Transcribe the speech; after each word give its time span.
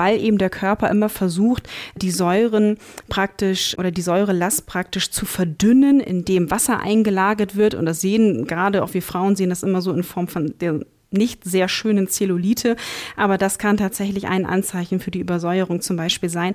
weil 0.00 0.18
eben 0.18 0.38
der 0.38 0.48
Körper 0.48 0.88
immer 0.88 1.10
versucht, 1.10 1.68
die 1.94 2.10
Säuren 2.10 2.78
praktisch 3.10 3.76
oder 3.78 3.90
die 3.90 4.00
Säurelast 4.00 4.66
praktisch 4.66 5.10
zu 5.10 5.26
verdünnen, 5.26 6.00
indem 6.00 6.50
Wasser 6.50 6.80
eingelagert 6.80 7.54
wird. 7.54 7.74
Und 7.74 7.84
das 7.84 8.00
sehen 8.00 8.46
gerade 8.46 8.82
auch 8.82 8.94
wir 8.94 9.02
Frauen 9.02 9.36
sehen 9.36 9.50
das 9.50 9.62
immer 9.62 9.82
so 9.82 9.92
in 9.92 10.02
Form 10.02 10.26
von 10.26 10.54
der 10.58 10.80
nicht 11.10 11.44
sehr 11.44 11.68
schönen 11.68 12.08
Zellulite, 12.08 12.76
aber 13.14 13.36
das 13.36 13.58
kann 13.58 13.76
tatsächlich 13.76 14.26
ein 14.26 14.46
Anzeichen 14.46 15.00
für 15.00 15.10
die 15.10 15.20
Übersäuerung 15.20 15.82
zum 15.82 15.98
Beispiel 15.98 16.30
sein. 16.30 16.54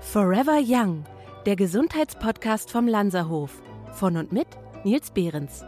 Forever 0.00 0.60
Young, 0.64 1.04
der 1.44 1.56
Gesundheitspodcast 1.56 2.70
vom 2.70 2.88
Lanzerhof. 2.88 3.50
Von 3.92 4.16
und 4.16 4.32
mit 4.32 4.46
Nils 4.82 5.10
Behrens. 5.10 5.62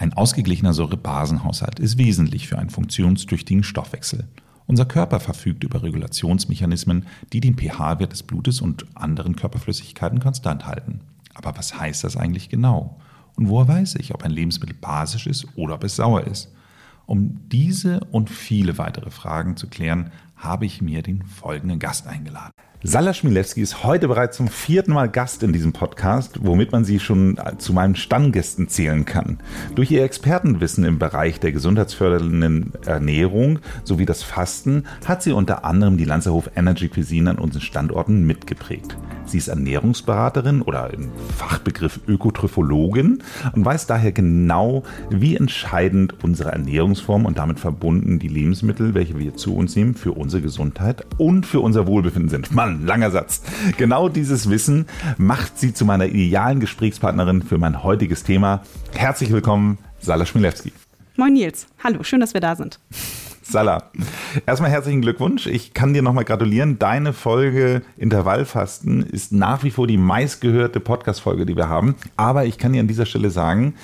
Ein 0.00 0.14
ausgeglichener 0.14 0.72
Säurebasenhaushalt 0.72 1.78
ist 1.78 1.98
wesentlich 1.98 2.48
für 2.48 2.58
einen 2.58 2.70
funktionstüchtigen 2.70 3.62
Stoffwechsel. 3.62 4.26
Unser 4.66 4.86
Körper 4.86 5.20
verfügt 5.20 5.62
über 5.62 5.82
Regulationsmechanismen, 5.82 7.04
die 7.34 7.40
den 7.40 7.54
pH-Wert 7.54 8.10
des 8.10 8.22
Blutes 8.22 8.62
und 8.62 8.86
anderen 8.94 9.36
Körperflüssigkeiten 9.36 10.18
konstant 10.18 10.66
halten. 10.66 11.00
Aber 11.34 11.54
was 11.58 11.78
heißt 11.78 12.02
das 12.02 12.16
eigentlich 12.16 12.48
genau? 12.48 12.98
Und 13.36 13.50
woher 13.50 13.68
weiß 13.68 13.96
ich, 13.96 14.14
ob 14.14 14.24
ein 14.24 14.30
Lebensmittel 14.30 14.74
basisch 14.74 15.26
ist 15.26 15.46
oder 15.54 15.74
ob 15.74 15.84
es 15.84 15.96
sauer 15.96 16.26
ist? 16.26 16.50
Um 17.04 17.38
diese 17.50 18.00
und 18.10 18.30
viele 18.30 18.78
weitere 18.78 19.10
Fragen 19.10 19.58
zu 19.58 19.68
klären, 19.68 20.12
habe 20.34 20.64
ich 20.64 20.80
mir 20.80 21.02
den 21.02 21.24
folgenden 21.24 21.78
Gast 21.78 22.06
eingeladen. 22.06 22.54
Salla 22.82 23.12
Schmilewski 23.12 23.60
ist 23.60 23.84
heute 23.84 24.08
bereits 24.08 24.38
zum 24.38 24.48
vierten 24.48 24.94
Mal 24.94 25.10
Gast 25.10 25.42
in 25.42 25.52
diesem 25.52 25.74
Podcast, 25.74 26.38
womit 26.42 26.72
man 26.72 26.82
sie 26.82 26.98
schon 26.98 27.38
zu 27.58 27.74
meinen 27.74 27.94
Stammgästen 27.94 28.68
zählen 28.68 29.04
kann. 29.04 29.38
Durch 29.74 29.90
ihr 29.90 30.02
Expertenwissen 30.02 30.84
im 30.84 30.98
Bereich 30.98 31.40
der 31.40 31.52
gesundheitsfördernden 31.52 32.72
Ernährung 32.86 33.58
sowie 33.84 34.06
das 34.06 34.22
Fasten 34.22 34.84
hat 35.04 35.22
sie 35.22 35.32
unter 35.32 35.66
anderem 35.66 35.98
die 35.98 36.06
Lanzerhof 36.06 36.52
Energy 36.56 36.88
Cuisine 36.88 37.28
an 37.28 37.38
unseren 37.38 37.60
Standorten 37.60 38.26
mitgeprägt. 38.26 38.96
Sie 39.26 39.36
ist 39.38 39.48
Ernährungsberaterin 39.48 40.62
oder 40.62 40.92
im 40.92 41.10
Fachbegriff 41.36 42.00
Ökotrophologin 42.08 43.22
und 43.52 43.64
weiß 43.64 43.86
daher 43.86 44.10
genau, 44.10 44.84
wie 45.10 45.36
entscheidend 45.36 46.14
unsere 46.24 46.52
Ernährungsform 46.52 47.26
und 47.26 47.38
damit 47.38 47.60
verbunden 47.60 48.18
die 48.18 48.28
Lebensmittel, 48.28 48.94
welche 48.94 49.18
wir 49.18 49.36
zu 49.36 49.54
uns 49.54 49.76
nehmen, 49.76 49.94
für 49.94 50.12
unsere 50.12 50.42
Gesundheit 50.42 51.04
und 51.18 51.44
für 51.46 51.60
unser 51.60 51.86
Wohlbefinden 51.86 52.30
sind. 52.30 52.52
Mann, 52.52 52.69
Mann, 52.70 52.86
langer 52.86 53.10
Satz. 53.10 53.42
Genau 53.76 54.08
dieses 54.08 54.48
Wissen 54.48 54.86
macht 55.18 55.58
sie 55.58 55.74
zu 55.74 55.84
meiner 55.84 56.06
idealen 56.06 56.60
Gesprächspartnerin 56.60 57.42
für 57.42 57.58
mein 57.58 57.82
heutiges 57.82 58.22
Thema. 58.22 58.62
Herzlich 58.94 59.32
willkommen, 59.32 59.78
Sala 59.98 60.24
Schmilewski. 60.24 60.72
Moin 61.16 61.32
Nils, 61.32 61.66
hallo, 61.82 62.02
schön, 62.04 62.20
dass 62.20 62.32
wir 62.32 62.40
da 62.40 62.54
sind. 62.54 62.78
Salah, 63.42 63.90
erstmal 64.46 64.70
herzlichen 64.70 65.02
Glückwunsch. 65.02 65.48
Ich 65.48 65.74
kann 65.74 65.92
dir 65.92 66.02
nochmal 66.02 66.24
gratulieren. 66.24 66.78
Deine 66.78 67.12
Folge 67.12 67.82
Intervallfasten 67.96 69.02
ist 69.02 69.32
nach 69.32 69.64
wie 69.64 69.72
vor 69.72 69.88
die 69.88 69.96
meistgehörte 69.96 70.78
Podcast-Folge, 70.78 71.46
die 71.46 71.56
wir 71.56 71.68
haben. 71.68 71.96
Aber 72.16 72.44
ich 72.44 72.58
kann 72.58 72.72
dir 72.72 72.80
an 72.80 72.86
dieser 72.86 73.06
Stelle 73.06 73.30
sagen, 73.30 73.74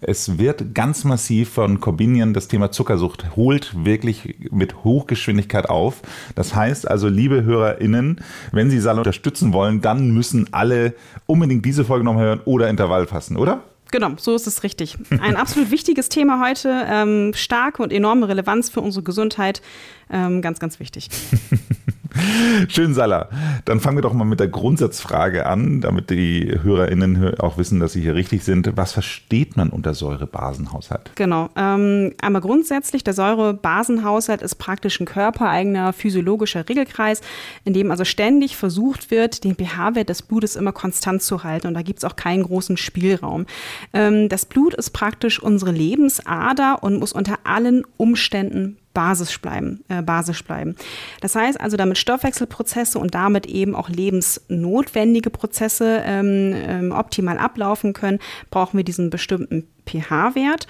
es 0.00 0.38
wird 0.38 0.74
ganz 0.74 1.04
massiv 1.04 1.50
von 1.50 1.80
Corbinian 1.80 2.34
das 2.34 2.48
Thema 2.48 2.70
Zuckersucht 2.70 3.36
holt 3.36 3.84
wirklich 3.84 4.36
mit 4.50 4.84
Hochgeschwindigkeit 4.84 5.68
auf. 5.68 6.02
Das 6.34 6.54
heißt 6.54 6.88
also, 6.88 7.08
liebe 7.08 7.44
HörerInnen, 7.44 8.20
wenn 8.52 8.70
Sie 8.70 8.78
Sal 8.78 8.98
unterstützen 8.98 9.52
wollen, 9.52 9.80
dann 9.80 10.10
müssen 10.10 10.52
alle 10.52 10.94
unbedingt 11.26 11.64
diese 11.64 11.84
Folge 11.84 12.04
nochmal 12.04 12.24
hören 12.24 12.40
oder 12.44 12.68
Intervall 12.68 13.06
fassen, 13.06 13.36
oder? 13.36 13.62
Genau, 13.90 14.10
so 14.18 14.34
ist 14.34 14.46
es 14.46 14.62
richtig. 14.62 14.98
Ein 15.20 15.36
absolut 15.36 15.70
wichtiges 15.70 16.08
Thema 16.08 16.46
heute, 16.46 16.84
ähm, 16.88 17.32
starke 17.34 17.82
und 17.82 17.92
enorme 17.92 18.28
Relevanz 18.28 18.68
für 18.68 18.80
unsere 18.80 19.02
Gesundheit, 19.02 19.62
ähm, 20.10 20.42
ganz, 20.42 20.60
ganz 20.60 20.78
wichtig. 20.78 21.08
Schön, 22.68 22.94
Salah. 22.94 23.28
Dann 23.64 23.80
fangen 23.80 23.96
wir 23.96 24.02
doch 24.02 24.12
mal 24.12 24.24
mit 24.24 24.40
der 24.40 24.48
Grundsatzfrage 24.48 25.46
an, 25.46 25.80
damit 25.80 26.10
die 26.10 26.58
HörerInnen 26.62 27.38
auch 27.38 27.58
wissen, 27.58 27.80
dass 27.80 27.92
sie 27.92 28.00
hier 28.00 28.14
richtig 28.14 28.44
sind. 28.44 28.76
Was 28.76 28.92
versteht 28.92 29.56
man 29.56 29.70
unter 29.70 29.94
Säurebasenhaushalt? 29.94 31.10
Genau. 31.14 31.50
Ähm, 31.56 32.14
einmal 32.20 32.42
grundsätzlich, 32.42 33.04
der 33.04 33.14
Säurebasenhaushalt 33.14 34.42
ist 34.42 34.56
praktisch 34.56 35.00
ein 35.00 35.06
körpereigener 35.06 35.92
physiologischer 35.92 36.68
Regelkreis, 36.68 37.20
in 37.64 37.74
dem 37.74 37.90
also 37.90 38.04
ständig 38.04 38.56
versucht 38.56 39.10
wird, 39.10 39.44
den 39.44 39.54
pH-Wert 39.54 40.08
des 40.08 40.22
Blutes 40.22 40.56
immer 40.56 40.72
konstant 40.72 41.22
zu 41.22 41.44
halten. 41.44 41.68
Und 41.68 41.74
da 41.74 41.82
gibt 41.82 41.98
es 41.98 42.04
auch 42.04 42.16
keinen 42.16 42.42
großen 42.42 42.76
Spielraum. 42.76 43.46
Ähm, 43.92 44.28
das 44.28 44.46
Blut 44.46 44.74
ist 44.74 44.90
praktisch 44.90 45.42
unsere 45.42 45.72
Lebensader 45.72 46.82
und 46.82 46.98
muss 46.98 47.12
unter 47.12 47.38
allen 47.44 47.84
Umständen 47.96 48.78
basisch 48.98 49.40
bleiben, 49.40 49.84
äh, 49.86 50.02
basisch 50.02 50.42
bleiben. 50.42 50.74
Das 51.20 51.36
heißt 51.36 51.60
also, 51.60 51.76
damit 51.76 51.98
Stoffwechselprozesse 51.98 52.98
und 52.98 53.14
damit 53.14 53.46
eben 53.46 53.76
auch 53.76 53.88
lebensnotwendige 53.88 55.30
Prozesse 55.30 56.02
ähm, 56.04 56.52
ähm, 56.52 56.90
optimal 56.90 57.38
ablaufen 57.38 57.92
können, 57.92 58.18
brauchen 58.50 58.76
wir 58.76 58.82
diesen 58.82 59.08
bestimmten 59.08 59.68
pH-Wert. 59.86 60.66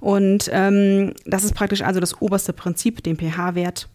Und 0.00 0.50
ähm, 0.52 1.14
das 1.26 1.44
ist 1.44 1.54
praktisch 1.54 1.82
also 1.82 2.00
das 2.00 2.20
oberste 2.20 2.52
Prinzip, 2.52 3.04
den 3.04 3.16
pH-Wert 3.16 3.88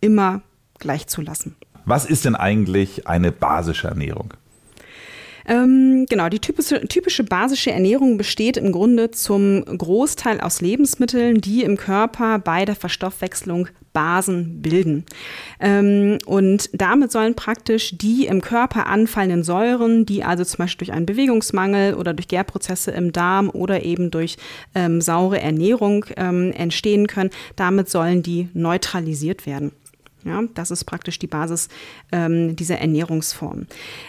immer 0.00 0.42
gleich 0.78 1.08
zu 1.08 1.20
lassen. 1.20 1.56
Was 1.84 2.04
ist 2.04 2.26
denn 2.26 2.36
eigentlich 2.36 3.08
eine 3.08 3.32
basische 3.32 3.88
Ernährung? 3.88 4.34
Ähm, 5.48 6.04
genau, 6.08 6.28
die 6.28 6.40
typische, 6.40 6.86
typische 6.88 7.24
basische 7.24 7.72
Ernährung 7.72 8.18
besteht 8.18 8.58
im 8.58 8.70
Grunde 8.70 9.10
zum 9.10 9.64
Großteil 9.64 10.40
aus 10.42 10.60
Lebensmitteln, 10.60 11.40
die 11.40 11.62
im 11.62 11.78
Körper 11.78 12.38
bei 12.38 12.66
der 12.66 12.76
Verstoffwechslung 12.76 13.68
Basen 13.94 14.60
bilden. 14.60 15.06
Ähm, 15.58 16.18
und 16.26 16.68
damit 16.74 17.10
sollen 17.10 17.34
praktisch 17.34 17.96
die 17.96 18.26
im 18.26 18.42
Körper 18.42 18.86
anfallenden 18.86 19.42
Säuren, 19.42 20.04
die 20.04 20.22
also 20.22 20.44
zum 20.44 20.58
Beispiel 20.58 20.86
durch 20.86 20.96
einen 20.96 21.06
Bewegungsmangel 21.06 21.94
oder 21.94 22.12
durch 22.12 22.28
Gärprozesse 22.28 22.90
im 22.90 23.12
Darm 23.12 23.48
oder 23.48 23.82
eben 23.82 24.10
durch 24.10 24.36
ähm, 24.74 25.00
saure 25.00 25.40
Ernährung 25.40 26.04
ähm, 26.18 26.52
entstehen 26.52 27.06
können, 27.06 27.30
damit 27.56 27.88
sollen 27.88 28.22
die 28.22 28.48
neutralisiert 28.52 29.46
werden. 29.46 29.72
Ja, 30.28 30.42
das 30.54 30.70
ist 30.70 30.84
praktisch 30.84 31.18
die 31.18 31.26
Basis 31.26 31.68
ähm, 32.12 32.54
dieser 32.54 32.78
Ernährungsform. 32.78 33.66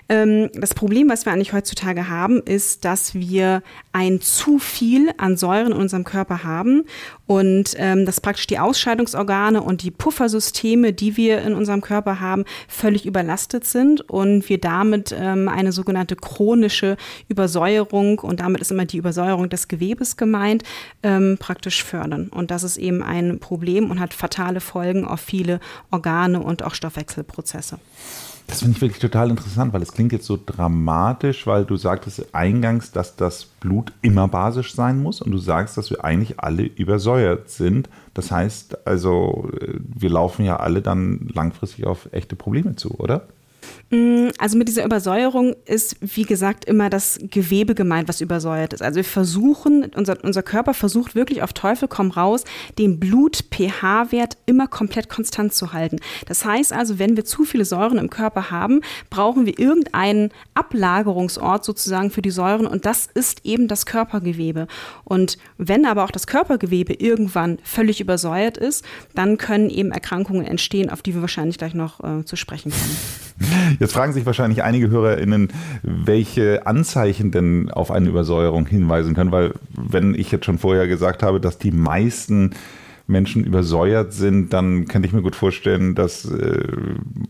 Ähm, 0.10 0.50
das 0.54 0.74
Problem, 0.74 1.08
was 1.08 1.26
wir 1.26 1.32
eigentlich 1.32 1.54
heutzutage 1.54 2.10
haben, 2.10 2.42
ist, 2.44 2.84
dass 2.84 3.16
wir 3.16 3.64
ein 3.94 4.20
zu 4.20 4.60
viel 4.60 5.12
an 5.18 5.38
Säuren 5.38 5.72
in 5.72 5.78
unserem 5.78 6.04
Körper 6.04 6.44
haben 6.44 6.84
und 7.30 7.76
ähm, 7.78 8.08
dass 8.08 8.22
praktisch 8.22 8.48
die 8.48 8.58
Ausscheidungsorgane 8.58 9.62
und 9.62 9.84
die 9.84 9.92
Puffersysteme, 9.92 10.94
die 10.94 11.16
wir 11.16 11.44
in 11.44 11.54
unserem 11.54 11.82
Körper 11.82 12.20
haben, 12.20 12.44
völlig 12.68 13.06
überlastet 13.06 13.66
sind 13.66 14.02
und 14.10 14.50
wir 14.50 14.60
damit 14.60 15.16
ähm, 15.16 15.48
eine 15.48 15.72
sogenannte 15.72 16.16
chronische 16.16 16.98
Übersäuerung 17.28 18.18
und 18.18 18.40
damit 18.40 18.62
ist 18.62 18.72
immer 18.72 18.86
die 18.86 18.98
Übersäuerung 18.98 19.48
des 19.48 19.68
Gewebes 19.68 20.18
gemeint, 20.18 20.64
ähm, 21.04 21.38
praktisch 21.40 21.84
fördern. 21.84 22.30
Und 22.30 22.50
das 22.50 22.64
ist 22.64 22.78
eben 22.78 23.04
ein 23.04 23.40
Problem 23.40 23.92
und 23.92 24.00
hat 24.00 24.14
fatale 24.14 24.60
Folgen 24.60 25.06
auf 25.06 25.20
viele 25.20 25.60
Organe 25.92 26.10
Organe 26.10 26.42
und 26.42 26.64
auch 26.64 26.74
Stoffwechselprozesse. 26.74 27.80
Das 28.50 28.62
finde 28.62 28.76
ich 28.76 28.82
wirklich 28.82 29.00
total 29.00 29.30
interessant, 29.30 29.74
weil 29.74 29.84
es 29.84 29.94
klingt 29.94 30.12
jetzt 30.12 30.26
so 30.26 30.38
dramatisch, 30.44 31.46
weil 31.46 31.66
du 31.66 31.78
sagtest 31.78 32.34
eingangs, 32.34 32.92
dass 32.92 33.16
das 33.16 33.46
Blut 33.46 33.94
immer 34.02 34.28
basisch 34.28 34.74
sein 34.74 35.02
muss 35.02 35.22
und 35.22 35.32
du 35.32 35.38
sagst, 35.38 35.78
dass 35.78 35.92
wir 35.92 36.04
eigentlich 36.04 36.40
alle 36.40 36.64
übersäuert 36.64 37.50
sind. 37.50 37.90
Das 38.16 38.32
heißt 38.32 38.88
also, 38.88 39.50
wir 39.78 40.10
laufen 40.10 40.46
ja 40.46 40.58
alle 40.58 40.82
dann 40.82 41.30
langfristig 41.32 41.86
auf 41.86 42.10
echte 42.12 42.36
Probleme 42.36 42.76
zu, 42.76 42.96
oder? 42.96 43.28
Mm, 43.92 44.30
also 44.38 44.58
mit 44.58 44.68
dieser 44.68 44.86
Übersäuerung 44.86 45.56
ist, 45.66 45.96
wie 46.02 46.24
gesagt, 46.24 46.66
immer 46.66 46.90
das 46.90 47.20
Gewebe 47.22 47.74
gemeint, 47.74 48.08
was 48.08 48.22
übersäuert 48.22 48.74
ist. 48.74 48.82
Also 48.82 48.98
wir 48.98 49.04
versuchen, 49.04 49.86
unser, 49.96 50.24
unser 50.24 50.44
Körper 50.44 50.74
versucht 50.74 51.16
wirklich 51.16 51.42
auf 51.42 51.54
Teufel 51.54 51.88
komm 51.88 52.12
raus, 52.12 52.44
den 52.78 53.00
Blut-pH-Wert 53.00 54.38
immer 54.46 54.68
komplett 54.68 55.10
konstant 55.10 55.54
zu 55.54 55.74
halten. 55.74 55.98
Das 56.28 56.46
heißt 56.46 56.72
also, 56.72 57.00
wenn 57.00 57.18
wir 57.18 57.26
zu 57.26 57.46
viele 57.46 57.66
Säuren 57.66 57.98
im 57.98 58.10
Körper 58.10 58.52
haben, 58.52 58.82
brauchen 59.10 59.46
wir 59.46 59.58
irgendeinen 59.58 60.32
Ablagerungsort 60.54 61.66
sozusagen 61.66 62.12
für 62.12 62.22
die 62.22 62.32
Säuren 62.32 62.68
und 62.68 62.86
das 62.86 63.08
ist 63.08 63.44
eben 63.44 63.68
das 63.68 63.86
Körpergewebe. 63.88 64.68
Und 65.04 65.38
wenn 65.58 65.86
aber 65.86 66.04
auch 66.04 66.12
das 66.12 66.28
Körpergewebe 66.28 66.94
irgendwann 66.94 67.58
völlig 67.64 68.02
übersäuert 68.02 68.58
ist, 68.58 68.86
dann 69.16 69.38
können 69.38 69.70
eben 69.70 69.92
Erkrankungen 69.92 70.46
entstehen, 70.46 70.92
auf 70.92 71.02
die 71.02 71.16
wir 71.16 71.22
wahrscheinlich 71.22 71.58
gleich 71.58 71.74
noch 71.74 72.04
äh, 72.04 72.24
zu 72.26 72.36
sprechen 72.36 72.72
kommen. 72.72 73.29
Jetzt 73.80 73.94
fragen 73.94 74.14
sich 74.14 74.26
wahrscheinlich 74.26 74.64
einige 74.64 74.90
HörerInnen, 74.90 75.50
welche 75.84 76.66
Anzeichen 76.66 77.32
denn 77.32 77.72
auf 77.72 77.92
eine 77.92 78.10
Übersäuerung 78.10 78.66
hinweisen 78.68 79.16
können, 79.16 79.32
weil 79.32 79.54
wenn 79.72 80.14
ich 80.16 80.32
jetzt 80.32 80.46
schon 80.46 80.58
vorher 80.58 80.88
gesagt 80.88 81.24
habe, 81.24 81.40
dass 81.40 81.58
die 81.58 81.72
meisten 81.72 82.52
Menschen 83.08 83.44
übersäuert 83.44 84.14
sind, 84.14 84.54
dann 84.54 84.88
könnte 84.88 85.08
ich 85.08 85.14
mir 85.14 85.22
gut 85.22 85.36
vorstellen, 85.36 85.96
dass 85.96 86.26
äh, 86.26 86.64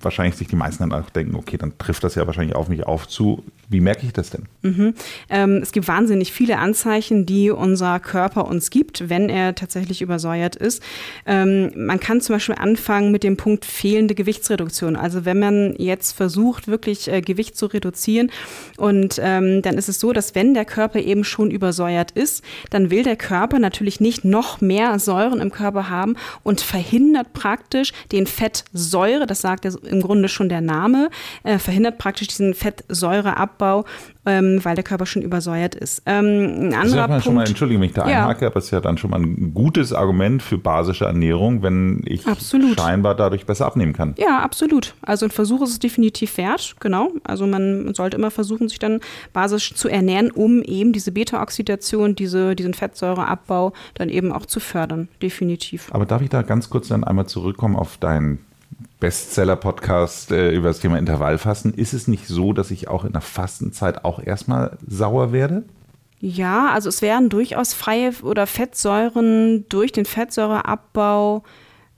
wahrscheinlich 0.01 0.35
sich 0.35 0.47
die 0.47 0.57
meisten 0.57 0.87
dann 0.87 0.99
auch 0.99 1.09
denken, 1.09 1.35
okay, 1.35 1.57
dann 1.57 1.77
trifft 1.77 2.03
das 2.03 2.15
ja 2.15 2.27
wahrscheinlich 2.27 2.55
auf 2.55 2.67
mich 2.67 2.85
auf 2.85 3.07
zu. 3.07 3.43
Wie 3.71 3.81
merke 3.81 4.03
ich 4.07 4.13
das 4.13 4.31
denn? 4.31 4.45
Mhm. 4.63 4.95
Ähm, 5.29 5.57
es 5.61 5.71
gibt 5.71 5.87
wahnsinnig 5.87 6.33
viele 6.33 6.57
Anzeichen, 6.57 7.27
die 7.27 7.51
unser 7.51 7.99
Körper 7.99 8.47
uns 8.47 8.71
gibt, 8.71 9.09
wenn 9.09 9.29
er 9.29 9.53
tatsächlich 9.53 10.01
übersäuert 10.01 10.55
ist. 10.55 10.81
Ähm, 11.27 11.71
man 11.75 11.99
kann 11.99 12.19
zum 12.19 12.35
Beispiel 12.35 12.55
anfangen 12.55 13.11
mit 13.11 13.23
dem 13.23 13.37
Punkt 13.37 13.65
fehlende 13.65 14.15
Gewichtsreduktion. 14.15 14.95
Also 14.95 15.23
wenn 15.23 15.37
man 15.37 15.75
jetzt 15.77 16.13
versucht, 16.13 16.67
wirklich 16.67 17.11
äh, 17.11 17.21
Gewicht 17.21 17.57
zu 17.57 17.67
reduzieren 17.67 18.31
und 18.77 19.19
ähm, 19.21 19.61
dann 19.61 19.77
ist 19.77 19.87
es 19.87 19.99
so, 19.99 20.13
dass 20.13 20.33
wenn 20.33 20.55
der 20.55 20.65
Körper 20.65 20.99
eben 20.99 21.23
schon 21.23 21.51
übersäuert 21.51 22.09
ist, 22.09 22.43
dann 22.71 22.89
will 22.89 23.03
der 23.03 23.17
Körper 23.17 23.59
natürlich 23.59 23.99
nicht 23.99 24.25
noch 24.25 24.61
mehr 24.61 24.97
Säuren 24.97 25.41
im 25.41 25.51
Körper 25.51 25.89
haben 25.89 26.15
und 26.41 26.61
verhindert 26.61 27.33
praktisch 27.33 27.93
den 28.11 28.25
Fettsäure, 28.25 29.27
das 29.27 29.41
sagt 29.41 29.65
im 29.65 30.01
Grunde 30.01 30.27
schon 30.27 30.49
der 30.49 30.61
Name, 30.61 31.11
äh, 31.43 31.59
verhindert 31.59 31.99
praktisch 31.99 32.29
diesen 32.29 32.55
Fettsäureabbau 32.55 33.58
Abbau, 33.59 33.85
ähm, 34.25 34.63
weil 34.63 34.75
der 34.75 34.83
Körper 34.83 35.05
schon 35.05 35.21
übersäuert 35.21 35.75
ist. 35.75 36.01
Ähm, 36.05 36.69
ein 36.69 36.73
anderer 36.73 37.07
Punkt, 37.07 37.23
schon 37.23 37.35
mal, 37.35 37.47
entschuldige 37.47 37.79
mich 37.79 37.93
da 37.93 38.07
ja. 38.07 38.21
einhake, 38.21 38.47
aber 38.47 38.57
es 38.57 38.65
ist 38.65 38.71
ja 38.71 38.79
dann 38.79 38.97
schon 38.97 39.11
mal 39.11 39.19
ein 39.19 39.53
gutes 39.53 39.93
Argument 39.93 40.41
für 40.41 40.57
basische 40.57 41.05
Ernährung, 41.05 41.61
wenn 41.61 42.01
ich 42.05 42.25
absolut. 42.25 42.79
scheinbar 42.79 43.15
dadurch 43.15 43.45
besser 43.45 43.65
abnehmen 43.65 43.93
kann. 43.93 44.15
Ja, 44.17 44.39
absolut. 44.39 44.95
Also 45.01 45.25
ein 45.25 45.31
Versuch 45.31 45.61
ist 45.61 45.71
es 45.71 45.79
definitiv 45.79 46.37
wert, 46.37 46.75
genau. 46.79 47.11
Also 47.23 47.45
man 47.45 47.93
sollte 47.93 48.17
immer 48.17 48.31
versuchen, 48.31 48.69
sich 48.69 48.79
dann 48.79 49.01
basisch 49.33 49.73
zu 49.73 49.89
ernähren, 49.89 50.31
um 50.31 50.61
eben 50.61 50.93
diese 50.93 51.11
Beta-Oxidation, 51.11 52.15
diese, 52.15 52.55
diesen 52.55 52.73
Fettsäureabbau 52.73 53.73
dann 53.95 54.09
eben 54.09 54.31
auch 54.31 54.45
zu 54.45 54.59
fördern, 54.59 55.09
definitiv. 55.21 55.89
Aber 55.91 56.05
darf 56.05 56.21
ich 56.21 56.29
da 56.29 56.41
ganz 56.41 56.69
kurz 56.69 56.87
dann 56.87 57.03
einmal 57.03 57.25
zurückkommen 57.25 57.75
auf 57.75 57.97
dein 57.97 58.39
Bestseller-Podcast 58.99 60.31
äh, 60.31 60.51
über 60.51 60.67
das 60.67 60.79
Thema 60.79 60.97
Intervallfasten. 60.97 61.73
Ist 61.73 61.93
es 61.93 62.07
nicht 62.07 62.27
so, 62.27 62.53
dass 62.53 62.71
ich 62.71 62.87
auch 62.87 63.05
in 63.05 63.13
der 63.13 63.21
Fastenzeit 63.21 64.03
auch 64.03 64.21
erstmal 64.21 64.77
sauer 64.85 65.31
werde? 65.31 65.63
Ja, 66.19 66.71
also 66.71 66.89
es 66.89 67.01
werden 67.01 67.29
durchaus 67.29 67.73
freie 67.73 68.11
oder 68.23 68.45
Fettsäuren 68.45 69.65
durch 69.69 69.93
den 69.93 70.05
Fettsäureabbau 70.05 71.43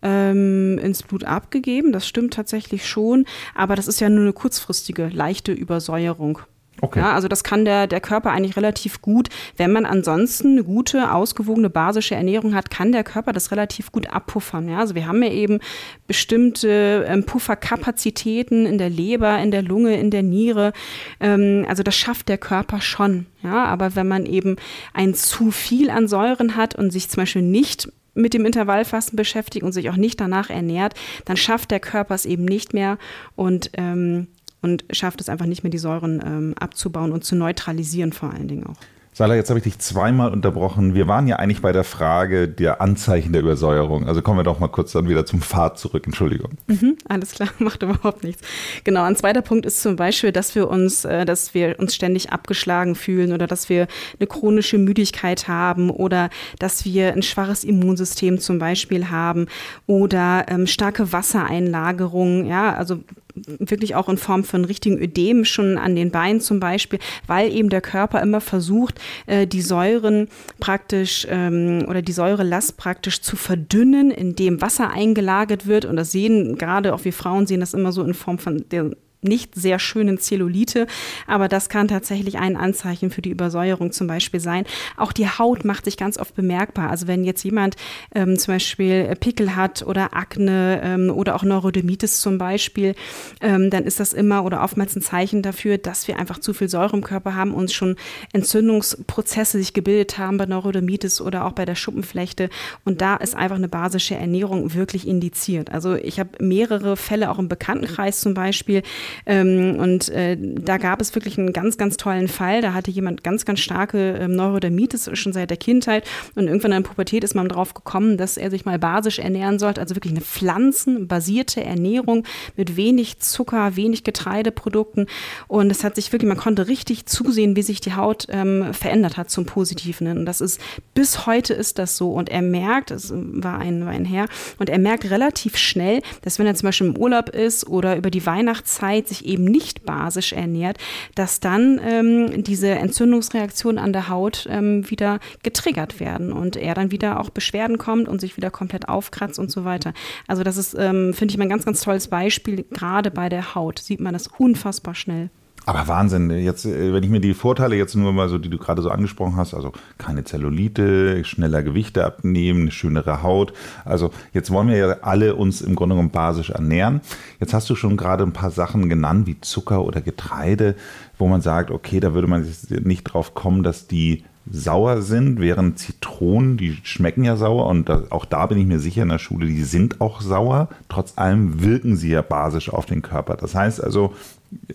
ähm, 0.04 0.78
ins 0.78 1.02
Blut 1.02 1.24
abgegeben. 1.24 1.92
Das 1.92 2.08
stimmt 2.08 2.34
tatsächlich 2.34 2.88
schon, 2.88 3.26
aber 3.56 3.76
das 3.76 3.88
ist 3.88 4.00
ja 4.00 4.10
nur 4.10 4.22
eine 4.22 4.34
kurzfristige, 4.34 5.10
leichte 5.10 5.52
Übersäuerung. 5.52 6.40
Okay. 6.80 7.00
Ja, 7.00 7.14
also 7.14 7.28
das 7.28 7.44
kann 7.44 7.66
der, 7.66 7.86
der 7.86 8.00
Körper 8.00 8.32
eigentlich 8.32 8.56
relativ 8.56 9.02
gut. 9.02 9.30
Wenn 9.58 9.72
man 9.72 9.86
ansonsten 9.86 10.54
eine 10.54 10.64
gute, 10.64 11.14
ausgewogene, 11.14 11.70
basische 11.70 12.16
Ernährung 12.16 12.56
hat, 12.56 12.70
kann 12.70 12.92
der 12.92 13.04
Körper 13.04 13.34
das 13.34 13.52
relativ 13.52 13.92
gut 13.92 14.10
abpuffern. 14.10 14.70
Ja, 14.70 14.80
also 14.80 14.96
wir 14.96 15.06
haben 15.06 15.22
ja 15.22 15.30
eben 15.30 15.60
bestimmte 16.08 17.06
ähm, 17.08 17.26
Pufferkapazitäten 17.26 18.66
in 18.66 18.78
der 18.78 18.90
Leber, 18.90 19.38
in 19.40 19.52
der 19.52 19.62
Lunge, 19.62 20.00
in 20.00 20.10
der 20.10 20.24
Niere. 20.24 20.74
Ähm, 21.20 21.66
also 21.68 21.84
das 21.84 21.96
schafft 21.96 22.30
der 22.30 22.38
Körper 22.38 22.82
schon. 22.82 23.28
Ja, 23.44 23.66
aber 23.66 23.96
wenn 23.96 24.08
man 24.08 24.26
eben 24.26 24.56
ein 24.94 25.14
zu 25.14 25.52
viel 25.52 25.90
an 25.90 26.08
Säuren 26.08 26.56
hat 26.56 26.74
und 26.74 26.92
sich 26.92 27.10
zum 27.10 27.22
Beispiel 27.22 27.44
nicht 27.44 27.92
mit 28.14 28.34
dem 28.34 28.46
Intervallfasten 28.46 29.16
beschäftigt 29.16 29.64
und 29.64 29.72
sich 29.72 29.90
auch 29.90 29.96
nicht 29.96 30.20
danach 30.20 30.50
ernährt, 30.50 30.96
dann 31.26 31.38
schafft 31.38 31.72
der 31.72 31.80
Körper 31.80 32.16
es 32.16 32.26
eben 32.26 32.46
nicht 32.46 32.74
mehr 32.74 32.98
und 33.36 33.72
ähm, 33.74 34.28
und 34.62 34.86
schafft 34.92 35.22
es 35.22 35.30
einfach 35.30 35.46
nicht 35.46 35.64
mehr, 35.64 35.72
die 35.72 35.78
Säuren 35.78 36.22
ähm, 36.26 36.54
abzubauen 36.60 37.12
und 37.12 37.24
zu 37.24 37.36
neutralisieren 37.36 38.14
vor 38.14 38.32
allen 38.32 38.48
Dingen 38.48 38.66
auch. 38.66 38.78
Sala, 39.14 39.36
jetzt 39.36 39.50
habe 39.50 39.60
ich 39.60 39.64
dich 39.64 39.78
zweimal 39.80 40.32
unterbrochen. 40.32 40.96
Wir 40.96 41.06
waren 41.06 41.28
ja 41.28 41.36
eigentlich 41.36 41.62
bei 41.62 41.74
der 41.74 41.84
Frage 41.84 42.48
der 42.48 42.80
Anzeichen 42.80 43.34
der 43.34 43.42
Übersäuerung. 43.42 44.08
Also 44.08 44.22
kommen 44.22 44.40
wir 44.40 44.46
doch 44.46 44.60
mal 44.60 44.70
kurz 44.70 44.94
dann 44.94 45.10
wieder 45.10 45.26
zum 45.26 45.42
Pfad 45.42 45.78
zurück. 45.78 46.04
Entschuldigung. 46.06 46.52
Mhm, 46.68 46.96
alles 47.10 47.32
klar, 47.32 47.50
macht 47.60 47.84
überhaupt 47.84 48.24
nichts. 48.24 48.42
Genau, 48.86 49.04
ein 49.04 49.18
zweiter 49.18 49.42
Punkt 49.42 49.66
ist 49.66 49.82
zum 49.82 49.98
Beispiel, 49.98 50.32
dass 50.32 50.56
wir 50.56 50.70
uns, 50.70 51.04
äh, 51.04 51.26
dass 51.26 51.54
wir 51.54 51.78
uns 51.78 51.94
ständig 51.94 52.32
abgeschlagen 52.32 52.96
fühlen 52.96 53.34
oder 53.34 53.48
dass 53.48 53.68
wir 53.68 53.88
eine 54.18 54.28
chronische 54.28 54.78
Müdigkeit 54.78 55.50
haben 55.50 55.90
oder 55.90 56.30
dass 56.60 56.86
wir 56.86 57.12
ein 57.12 57.22
schwaches 57.22 57.66
Immunsystem 57.66 58.40
zum 58.40 58.60
Beispiel 58.60 59.10
haben 59.10 59.48
oder 59.88 60.46
ähm, 60.48 60.68
starke 60.68 61.12
Wassereinlagerungen. 61.12 62.46
Ja, 62.46 62.76
also 62.76 63.00
wirklich 63.36 63.96
auch 63.96 64.10
in 64.10 64.18
Form 64.18 64.44
von 64.44 64.66
richtigen 64.66 65.00
Ödem 65.00 65.46
schon 65.46 65.78
an 65.78 65.96
den 65.96 66.12
Beinen 66.12 66.42
zum 66.42 66.60
Beispiel, 66.60 67.00
weil 67.28 67.52
eben 67.52 67.70
der 67.70 67.82
Körper 67.82 68.22
immer 68.22 68.42
versucht, 68.42 69.00
äh, 69.26 69.48
die 69.48 69.62
Säuren 69.62 70.28
praktisch 70.60 71.28
ähm, 71.30 71.86
oder 71.88 72.02
die 72.02 72.12
Säurelast 72.12 72.78
praktisch 72.78 73.22
zu 73.22 73.36
verdünnen, 73.36 74.12
indem 74.12 74.62
Wasser 74.62 74.90
eingelagert 74.90 75.68
wird. 75.68 75.86
Und 75.86 75.96
das 75.96 76.12
sehen 76.12 76.58
gerade 76.58 76.94
auch 76.94 77.06
wir 77.06 77.14
Frauen 77.14 77.48
sehen 77.48 77.60
das 77.60 77.74
immer 77.74 77.92
so 77.92 78.04
in 78.04 78.14
Form 78.14 78.40
von 78.40 78.66
der 78.72 78.92
nicht 79.22 79.56
sehr 79.56 79.80
schönen 79.80 80.18
Zellulite, 80.18 80.88
aber 81.28 81.48
das 81.48 81.70
kann 81.70 81.88
tatsächlich 81.88 82.38
ein 82.38 82.56
Anzeichen 82.56 83.12
für 83.12 83.22
die 83.22 83.30
Übersäuerung 83.30 83.92
zum 83.92 84.08
Beispiel 84.08 84.40
sein. 84.40 84.66
Auch 84.98 85.12
die 85.12 85.28
Haut 85.28 85.66
macht 85.66 85.86
sich 85.86 85.98
ganz 85.98 86.18
oft 86.18 86.36
bemerkbar. 86.36 86.90
Also 86.90 87.08
wenn 87.08 87.24
jetzt 87.24 87.44
jemand 87.44 87.76
ähm, 88.16 88.38
zum 88.38 88.56
Beispiel 88.56 89.16
Pickel 89.20 89.56
hat 89.56 89.84
oder 89.84 90.16
Akne 90.16 90.82
ähm, 90.84 91.12
oder 91.12 91.36
auch 91.36 91.44
Neurodermitis 91.44 92.20
zum 92.20 92.38
Beispiel, 92.38 92.96
ähm, 93.42 93.70
dann 93.70 93.84
ist 93.84 94.00
das 94.00 94.14
immer 94.14 94.44
oder 94.44 94.64
oftmals 94.64 94.96
ein 94.96 95.02
Zeichen 95.02 95.42
dafür, 95.42 95.78
dass 95.78 96.08
wir 96.08 96.18
einfach 96.18 96.40
zu 96.40 96.54
viel 96.54 96.70
Säure 96.70 96.96
im 96.96 97.04
Körper 97.04 97.36
haben 97.36 97.54
und 97.54 97.72
schon 97.72 97.96
Entzündungsprozesse 98.34 99.58
sich 99.58 99.74
gebildet 99.74 100.18
haben 100.18 100.38
bei 100.38 100.46
Neurodermitis 100.46 101.22
oder 101.22 101.46
auch 101.46 101.54
bei 101.54 101.66
der 101.66 101.76
Schuppenflechte. 101.76 102.50
Und 102.86 103.02
da 103.02 103.16
ist 103.16 103.36
einfach 103.36 103.58
eine 103.58 103.68
basische 103.68 104.16
Ernährung 104.16 104.74
wirklich 104.74 105.08
indiziert. 105.08 105.72
Also 105.72 105.96
ich 105.96 106.20
habe 106.20 106.30
mehrere 106.40 106.98
Fälle 106.98 107.30
auch 107.30 107.40
im 107.40 107.48
Bekanntenkreis 107.48 108.20
zum 108.22 108.34
Beispiel, 108.34 108.82
ähm, 109.26 109.76
und 109.80 110.10
äh, 110.10 110.38
da 110.40 110.78
gab 110.78 111.02
es 111.02 111.14
wirklich 111.16 111.38
einen 111.38 111.54
ganz, 111.54 111.78
ganz 111.78 111.98
tollen 111.98 112.28
Fall. 112.28 112.62
Da 112.62 112.74
hatte 112.74 112.92
jemand 112.92 113.24
ganz, 113.24 113.46
ganz 113.46 113.60
starke 113.60 114.18
ähm, 114.20 114.36
Neurodermitis 114.36 115.10
schon 115.14 115.34
seit 115.34 115.50
der 115.50 115.58
Kindheit. 115.58 116.08
Und 116.36 116.48
irgendwann 116.48 116.72
in 116.72 116.84
der 116.84 116.90
Pubertät 116.90 117.24
ist 117.24 117.36
man 117.36 117.50
darauf 117.50 117.74
gekommen, 117.74 118.18
dass 118.18 118.38
er 118.38 118.50
sich 118.50 118.66
mal 118.66 118.80
basisch 118.80 119.20
ernähren 119.20 119.60
sollte. 119.60 119.82
Also 119.82 119.96
wirklich 119.96 120.14
eine 120.14 120.22
pflanzenbasierte 120.22 121.64
Ernährung 121.64 122.26
mit 122.56 122.76
wenig 122.76 123.20
Zucker, 123.20 123.76
wenig 123.76 124.04
Getreideprodukten. 124.04 125.08
Und 125.48 125.72
es 125.72 125.84
hat 125.84 125.96
sich 125.96 126.12
wirklich, 126.12 126.30
man 126.30 126.38
konnte 126.38 126.68
richtig 126.68 127.06
zusehen, 127.06 127.56
wie 127.56 127.64
sich 127.64 127.82
die 127.82 127.94
Haut 127.96 128.28
ähm, 128.30 128.74
verändert 128.74 129.18
hat 129.18 129.30
zum 129.30 129.46
Positiven. 129.46 130.08
Und 130.08 130.26
das 130.26 130.42
ist, 130.42 130.60
bis 130.94 131.26
heute 131.26 131.54
ist 131.54 131.80
das 131.80 131.98
so. 131.98 132.12
Und 132.12 132.30
er 132.30 132.42
merkt, 132.42 132.92
es 132.92 133.12
war 133.14 133.60
ein, 133.60 133.86
war 133.86 133.92
ein 133.92 134.06
Herr, 134.06 134.26
und 134.58 134.70
er 134.70 134.80
merkt 134.80 135.10
relativ 135.10 135.58
schnell, 135.58 136.02
dass 136.22 136.40
wenn 136.40 136.48
er 136.48 136.56
zum 136.56 136.68
Beispiel 136.68 136.88
im 136.88 136.98
Urlaub 136.98 137.30
ist 137.30 137.68
oder 137.68 137.96
über 137.96 138.12
die 138.12 138.26
Weihnachtszeit 138.26 139.01
Zeit 139.02 139.08
sich 139.08 139.26
eben 139.26 139.46
nicht 139.46 139.86
basisch 139.86 140.34
ernährt, 140.34 140.78
dass 141.16 141.40
dann 141.40 141.80
ähm, 141.84 142.44
diese 142.44 142.70
Entzündungsreaktionen 142.70 143.84
an 143.84 143.94
der 143.94 144.10
Haut 144.10 144.48
ähm, 144.50 144.90
wieder 144.90 145.20
getriggert 145.44 146.00
werden 146.00 146.32
und 146.32 146.56
er 146.56 146.74
dann 146.74 146.92
wieder 146.92 147.20
auch 147.20 147.30
Beschwerden 147.30 147.78
kommt 147.78 148.08
und 148.08 148.22
sich 148.22 148.38
wieder 148.38 148.52
komplett 148.52 148.90
aufkratzt 148.90 149.40
und 149.40 149.52
so 149.52 149.66
weiter. 149.66 149.94
Also 150.28 150.44
das 150.44 150.58
ist, 150.58 150.76
ähm, 150.78 151.14
finde 151.14 151.32
ich, 151.32 151.38
mal 151.38 151.46
ein 151.46 151.50
ganz, 151.50 151.66
ganz 151.66 151.82
tolles 151.82 152.08
Beispiel. 152.08 152.66
Gerade 152.72 153.12
bei 153.12 153.30
der 153.30 153.56
Haut 153.56 153.80
sieht 153.80 154.00
man 154.00 154.14
das 154.14 154.28
unfassbar 154.28 154.96
schnell. 154.96 155.30
Aber 155.66 155.88
Wahnsinn, 155.88 156.32
jetzt, 156.32 156.66
äh, 156.66 156.92
wenn 156.94 157.04
ich 157.04 157.10
mir 157.10 157.20
die 157.20 157.36
Vorteile 157.36 157.76
jetzt 157.76 157.96
nur 157.96 158.12
mal 158.14 158.30
so, 158.30 158.38
die 158.38 158.50
du 158.50 158.58
gerade 158.58 158.82
so 158.82 158.90
angesprochen 158.90 159.36
hast, 159.36 159.54
also 159.54 159.72
keine 160.00 160.24
Zellulite, 160.24 161.24
schneller 161.24 161.62
Gewichte 161.62 162.04
abnehmen, 162.04 162.62
eine 162.62 162.72
schönere 162.72 163.22
Haut. 163.22 163.54
Also 163.86 164.10
jetzt 164.34 164.50
wollen 164.50 164.70
wir 164.70 164.78
ja 164.78 164.96
alle 165.02 165.36
uns 165.36 165.62
im 165.62 165.76
Grunde 165.76 165.96
genommen 165.96 166.10
basisch 166.10 166.50
ernähren. 166.50 167.02
Jetzt 167.40 167.54
hast 167.54 167.70
du 167.70 167.76
schon 167.76 167.96
gerade 167.96 168.24
ein 168.24 168.34
paar 168.34 168.52
Sachen 168.52 168.90
genannt, 168.90 169.28
wie 169.28 169.40
Zucker 169.40 169.86
oder 169.86 170.02
Getreide, 170.02 170.76
wo 171.20 171.28
man 171.28 171.42
sagt, 171.42 171.70
okay, 171.70 172.00
da 172.00 172.16
würde 172.16 172.28
man 172.28 172.48
nicht 172.70 173.04
drauf 173.04 173.36
kommen, 173.36 173.62
dass 173.62 173.88
die 173.88 174.24
sauer 174.50 175.04
sind, 175.04 175.40
während 175.40 175.78
Zitronen, 175.78 176.58
die 176.58 176.78
schmecken 176.82 177.24
ja 177.24 177.36
sauer 177.36 177.68
und 177.68 177.90
auch 178.12 178.26
da 178.26 178.48
bin 178.48 178.58
ich 178.58 178.66
mir 178.66 178.80
sicher 178.80 179.04
in 179.04 179.10
der 179.10 179.20
Schule, 179.20 179.46
die 179.46 179.64
sind 179.64 180.02
auch 180.02 180.22
sauer. 180.22 180.70
Trotz 180.90 181.18
allem 181.18 181.62
wirken 181.62 181.96
sie 181.96 182.10
ja 182.10 182.24
basisch 182.24 182.74
auf 182.74 182.88
den 182.88 183.04
Körper. 183.04 183.36
Das 183.38 183.54
heißt 183.54 183.84
also, 183.84 184.14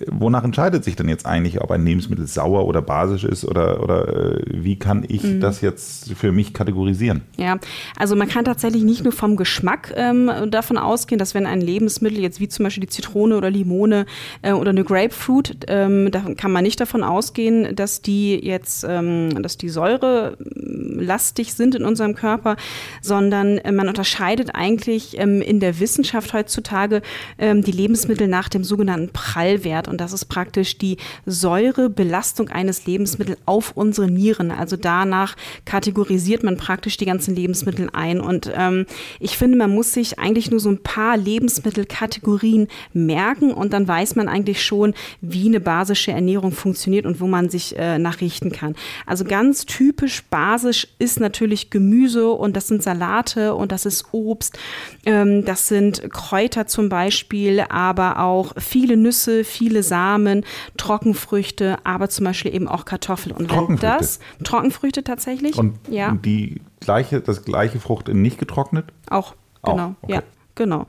wonach 0.09 0.45
entscheidet 0.45 0.85
sich 0.85 0.97
denn 0.97 1.09
jetzt 1.09 1.27
eigentlich, 1.27 1.61
ob 1.61 1.71
ein 1.71 1.85
Lebensmittel 1.85 2.27
sauer 2.27 2.67
oder 2.67 2.83
basisch 2.83 3.25
ist 3.25 3.45
oder, 3.45 3.83
oder 3.83 4.37
äh, 4.37 4.45
wie 4.49 4.79
kann 4.79 5.05
ich 5.07 5.23
mhm. 5.23 5.41
das 5.41 5.61
jetzt 5.61 6.15
für 6.15 6.33
mich 6.33 6.55
kategorisieren? 6.55 7.23
Ja, 7.37 7.59
also 7.99 8.17
man 8.17 8.29
kann 8.29 8.45
tatsächlich 8.45 8.83
nicht 8.83 9.05
nur 9.05 9.13
vom 9.13 9.37
Geschmack 9.37 9.93
ähm, 9.97 10.31
davon 10.51 10.79
ausgehen, 10.79 11.19
dass 11.19 11.35
wenn 11.35 11.47
ein 11.47 11.61
Lebensmittel 11.61 12.21
jetzt 12.21 12.41
wie 12.41 12.49
zum 12.49 12.65
Beispiel 12.65 12.83
die 12.83 12.89
Zitrone 12.89 13.37
oder 13.37 13.51
Limone 13.51 14.07
äh, 14.43 14.53
oder 14.53 14.71
eine 14.71 14.85
Grapefruit, 14.85 15.67
ähm, 15.69 16.11
da 16.11 16.21
kann 16.37 16.53
man 16.53 16.65
nicht 16.65 16.81
davon 16.81 17.03
ausgehen, 17.03 17.75
dass 17.77 18.03
die 18.03 18.35
jetzt, 18.45 18.85
ähm, 18.89 19.43
dass 19.43 19.59
die 19.59 19.69
Säure 19.69 20.37
lastig 20.41 21.55
sind 21.55 21.75
in 21.75 21.85
unserem 21.85 22.15
Körper, 22.15 22.57
sondern 23.03 23.59
äh, 23.59 23.73
man 23.73 23.89
unterscheidet 23.89 24.51
eigentlich 24.55 25.19
ähm, 25.19 25.43
in 25.43 25.61
der 25.61 25.81
Wissenschaft 25.81 26.33
heutzutage 26.33 27.03
ähm, 27.39 27.63
die 27.63 27.73
Lebensmittel 27.73 28.29
nach 28.29 28.49
dem 28.49 28.65
sogenannten 28.65 29.13
Prallwert 29.13 29.66
Wert 29.67 29.89
und 29.89 30.01
das 30.01 30.15
ist 30.15 30.27
praktisch 30.27 30.79
die 30.79 30.97
Säurebelastung 31.27 32.49
eines 32.49 32.87
Lebensmittels 32.87 33.39
auf 33.45 33.73
unsere 33.75 34.09
Nieren. 34.09 34.51
Also 34.51 34.77
danach 34.77 35.37
kategorisiert 35.67 36.43
man 36.43 36.57
praktisch 36.57 36.97
die 36.97 37.05
ganzen 37.05 37.35
Lebensmittel 37.35 37.91
ein 37.93 38.21
und 38.21 38.51
ähm, 38.55 38.87
ich 39.21 39.37
finde, 39.37 39.59
man 39.59 39.75
muss 39.75 39.93
sich 39.93 40.19
eigentlich 40.19 40.51
nur 40.51 40.61
so 40.61 40.71
ein 40.71 40.83
paar 40.83 41.17
Lebensmittelkategorien 41.17 42.69
merken 42.93 43.53
und 43.53 43.73
dann 43.73 43.89
weiß 43.89 44.15
man 44.17 44.29
eigentlich 44.29 44.65
schon, 44.65 44.95
wie 45.21 45.49
eine 45.49 45.61
basische 45.61 46.13
Ernährung 46.13 46.53
funktioniert 46.53 47.07
und 47.07 47.21
wo 47.21 47.27
man 47.27 47.51
sich 47.51 47.77
äh, 47.77 47.99
nachrichten 47.99 48.53
kann. 48.53 48.77
Also 49.05 49.25
ganz 49.25 49.67
typisch 49.67 50.23
basisch 50.31 50.87
ist 50.99 51.19
natürlich 51.19 51.71
Gemüse 51.71 52.31
und 52.31 52.57
das 52.57 52.69
sind 52.69 52.83
Salate 52.83 53.55
und 53.55 53.73
das 53.73 53.85
ist 53.85 54.07
Obst, 54.13 54.59
ähm, 55.05 55.45
das 55.45 55.69
sind 55.69 56.11
Kräuter 56.11 56.67
zum 56.67 56.89
Beispiel, 56.89 57.65
aber 57.69 58.21
auch 58.21 58.53
viele 58.59 58.97
Nüsse, 58.97 59.45
viele 59.57 59.83
Samen, 59.83 60.45
Trockenfrüchte, 60.77 61.79
aber 61.85 62.09
zum 62.09 62.25
Beispiel 62.25 62.55
eben 62.55 62.69
auch 62.69 62.85
Kartoffeln. 62.85 63.35
Und 63.35 63.51
wenn 63.51 63.77
das 63.79 64.21
Trockenfrüchte 64.45 65.03
tatsächlich, 65.05 65.57
und 65.57 65.79
ja. 65.89 66.13
die 66.13 66.61
gleiche, 66.81 67.21
das 67.21 67.45
gleiche 67.45 67.81
Frucht 67.81 68.09
in 68.09 68.23
nicht 68.23 68.39
getrocknet? 68.39 68.87
Auch. 69.09 69.35
Genau, 69.63 69.97
okay. 70.03 70.15
ja. 70.15 70.23
Genau. 70.57 70.87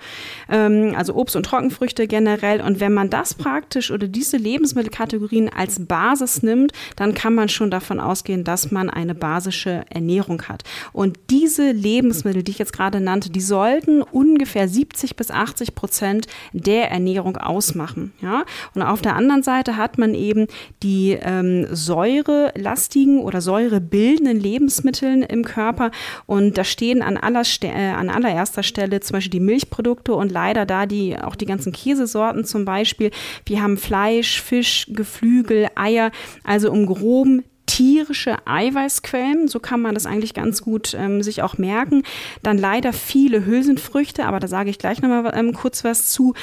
Ähm, 0.49 0.93
also 0.97 1.13
Obst 1.13 1.35
und 1.35 1.45
Trockenfrüchte 1.45 2.07
generell. 2.07 2.61
Und 2.61 2.79
wenn 2.79 2.93
man 2.93 3.09
das 3.09 3.33
praktisch 3.33 3.91
oder 3.91 4.07
diese 4.07 4.37
Lebensmittelkategorien 4.37 5.49
als 5.49 5.85
Basis 5.85 6.41
nimmt, 6.41 6.71
dann 6.95 7.13
kann 7.13 7.35
man 7.35 7.49
schon 7.49 7.69
davon 7.69 7.99
ausgehen, 7.99 8.43
dass 8.43 8.71
man 8.71 8.89
eine 8.89 9.13
basische 9.13 9.83
Ernährung 9.89 10.41
hat. 10.43 10.63
Und 10.93 11.19
diese 11.29 11.71
Lebensmittel, 11.71 12.43
die 12.43 12.51
ich 12.51 12.59
jetzt 12.59 12.73
gerade 12.73 13.01
nannte, 13.01 13.29
die 13.29 13.41
sollten 13.41 14.01
ungefähr 14.01 14.67
70 14.67 15.17
bis 15.17 15.31
80 15.31 15.75
Prozent 15.75 16.27
der 16.53 16.89
Ernährung 16.89 17.35
ausmachen. 17.37 18.13
Ja? 18.21 18.45
Und 18.73 18.81
auf 18.83 19.01
der 19.01 19.15
anderen 19.17 19.43
Seite 19.43 19.75
hat 19.75 19.97
man 19.97 20.13
eben 20.13 20.47
die 20.81 21.17
ähm, 21.21 21.67
säurelastigen 21.69 23.19
oder 23.19 23.41
säurebildenden 23.41 24.39
Lebensmittel 24.39 25.23
im 25.23 25.43
Körper. 25.43 25.91
Und 26.25 26.57
da 26.57 26.63
stehen 26.63 27.01
an, 27.01 27.17
aller, 27.17 27.43
äh, 27.63 27.89
an 27.89 28.09
allererster 28.09 28.63
Stelle 28.63 29.01
zum 29.01 29.15
Beispiel 29.15 29.31
die 29.31 29.39
Milch 29.41 29.56
Milchprodukte 29.57 30.13
und 30.13 30.31
leider 30.31 30.67
da 30.67 30.85
die 30.85 31.17
auch 31.17 31.35
die 31.35 31.47
ganzen 31.47 31.71
Käsesorten 31.71 32.45
zum 32.45 32.63
Beispiel. 32.63 33.09
Wir 33.45 33.63
haben 33.63 33.77
Fleisch, 33.77 34.41
Fisch, 34.41 34.85
Geflügel, 34.89 35.67
Eier, 35.75 36.11
also 36.43 36.71
im 36.71 36.85
groben 36.85 37.43
tierische 37.65 38.37
Eiweißquellen, 38.45 39.47
so 39.47 39.59
kann 39.59 39.81
man 39.81 39.93
das 39.93 40.05
eigentlich 40.05 40.33
ganz 40.33 40.61
gut 40.61 40.95
ähm, 40.97 41.21
sich 41.21 41.41
auch 41.41 41.57
merken. 41.57 42.03
Dann 42.41 42.57
leider 42.57 42.93
viele 42.93 43.45
Hülsenfrüchte, 43.45 44.25
aber 44.25 44.39
da 44.39 44.47
sage 44.47 44.69
ich 44.69 44.79
gleich 44.79 45.01
nochmal 45.01 45.33
ähm, 45.35 45.53
kurz 45.53 45.83
was 45.83 46.09
zu 46.09 46.33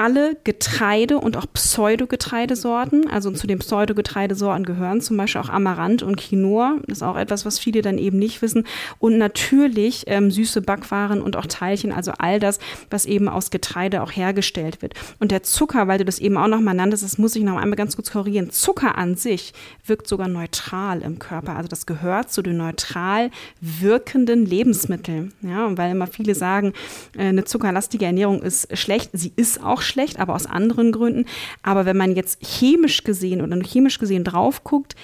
alle 0.00 0.34
Getreide 0.44 1.18
und 1.18 1.36
auch 1.36 1.44
Pseudogetreidesorten, 1.52 3.10
also 3.10 3.30
zu 3.32 3.46
den 3.46 3.58
Pseudogetreidesorten 3.58 4.64
gehören 4.64 5.02
zum 5.02 5.18
Beispiel 5.18 5.42
auch 5.42 5.50
Amaranth 5.50 6.02
und 6.02 6.16
Quinoa, 6.16 6.78
das 6.86 6.98
ist 6.98 7.02
auch 7.02 7.18
etwas, 7.18 7.44
was 7.44 7.58
viele 7.58 7.82
dann 7.82 7.98
eben 7.98 8.18
nicht 8.18 8.40
wissen, 8.40 8.66
und 8.98 9.18
natürlich 9.18 10.04
ähm, 10.06 10.30
süße 10.30 10.62
Backwaren 10.62 11.20
und 11.20 11.36
auch 11.36 11.44
Teilchen, 11.44 11.92
also 11.92 12.12
all 12.16 12.40
das, 12.40 12.60
was 12.88 13.04
eben 13.04 13.28
aus 13.28 13.50
Getreide 13.50 14.02
auch 14.02 14.10
hergestellt 14.10 14.80
wird. 14.80 14.94
Und 15.18 15.32
der 15.32 15.42
Zucker, 15.42 15.86
weil 15.86 15.98
du 15.98 16.06
das 16.06 16.18
eben 16.18 16.38
auch 16.38 16.48
nochmal 16.48 16.74
nanntest, 16.74 17.04
das 17.04 17.18
muss 17.18 17.36
ich 17.36 17.42
noch 17.42 17.58
einmal 17.58 17.76
ganz 17.76 17.94
kurz 17.94 18.10
korrigieren, 18.10 18.48
Zucker 18.48 18.96
an 18.96 19.16
sich 19.16 19.52
wirkt 19.84 20.08
sogar 20.08 20.28
neutral 20.28 21.02
im 21.02 21.18
Körper, 21.18 21.56
also 21.56 21.68
das 21.68 21.84
gehört 21.84 22.32
zu 22.32 22.40
den 22.40 22.56
neutral 22.56 23.30
wirkenden 23.60 24.46
Lebensmitteln, 24.46 25.34
ja, 25.42 25.76
weil 25.76 25.90
immer 25.90 26.06
viele 26.06 26.34
sagen, 26.34 26.72
äh, 27.18 27.24
eine 27.24 27.44
zuckerlastige 27.44 28.06
Ernährung 28.06 28.40
ist 28.40 28.74
schlecht, 28.78 29.10
sie 29.12 29.34
ist 29.36 29.62
auch 29.62 29.82
schlecht, 29.82 29.89
aber 30.18 30.34
aus 30.34 30.46
anderen 30.46 30.92
Gründen. 30.92 31.26
Aber 31.62 31.86
wenn 31.86 31.96
man 31.96 32.14
jetzt 32.14 32.40
chemisch 32.44 33.04
gesehen 33.04 33.42
oder 33.42 33.56
chemisch 33.62 33.98
gesehen 33.98 34.24
drauf 34.24 34.64
guckt, 34.64 34.96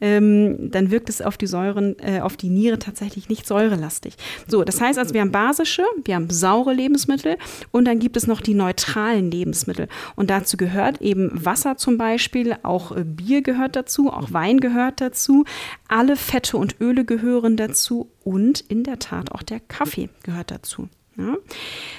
ähm, 0.00 0.70
dann 0.70 0.90
wirkt 0.90 1.08
es 1.08 1.22
auf 1.22 1.36
die 1.36 1.46
Säuren, 1.46 1.96
äh, 1.98 2.20
auf 2.20 2.36
die 2.36 2.50
Niere 2.50 2.78
tatsächlich 2.78 3.28
nicht 3.28 3.46
säurelastig. 3.46 4.16
So, 4.46 4.64
das 4.64 4.80
heißt 4.80 4.98
also, 4.98 5.14
wir 5.14 5.20
haben 5.20 5.32
basische, 5.32 5.82
wir 6.04 6.16
haben 6.16 6.28
saure 6.30 6.74
Lebensmittel 6.74 7.38
und 7.70 7.86
dann 7.86 8.00
gibt 8.00 8.16
es 8.16 8.26
noch 8.26 8.40
die 8.40 8.54
neutralen 8.54 9.30
Lebensmittel. 9.30 9.88
Und 10.16 10.30
dazu 10.30 10.56
gehört 10.56 11.00
eben 11.00 11.30
Wasser 11.32 11.76
zum 11.76 11.96
Beispiel, 11.96 12.56
auch 12.62 12.94
äh, 12.94 13.04
Bier 13.04 13.42
gehört 13.42 13.76
dazu, 13.76 14.10
auch 14.10 14.32
Wein 14.32 14.58
gehört 14.58 15.00
dazu, 15.00 15.44
alle 15.88 16.16
Fette 16.16 16.56
und 16.56 16.80
Öle 16.80 17.04
gehören 17.04 17.56
dazu 17.56 18.10
und 18.24 18.60
in 18.60 18.84
der 18.84 18.98
Tat 18.98 19.32
auch 19.32 19.42
der 19.42 19.60
Kaffee 19.60 20.08
gehört 20.22 20.50
dazu. 20.50 20.88
Ja? 21.16 21.36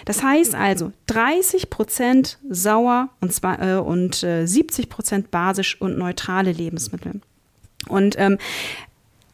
Das 0.05 0.23
heißt 0.23 0.55
also 0.55 0.91
30 1.07 1.69
Prozent 1.69 2.39
sauer 2.49 3.09
und, 3.21 3.33
zwar, 3.33 3.61
äh, 3.61 3.79
und 3.79 4.23
äh, 4.23 4.45
70 4.45 4.89
Prozent 4.89 5.31
basisch 5.31 5.79
und 5.81 5.97
neutrale 5.97 6.51
Lebensmittel. 6.51 7.21
Und 7.87 8.15
ähm, 8.17 8.37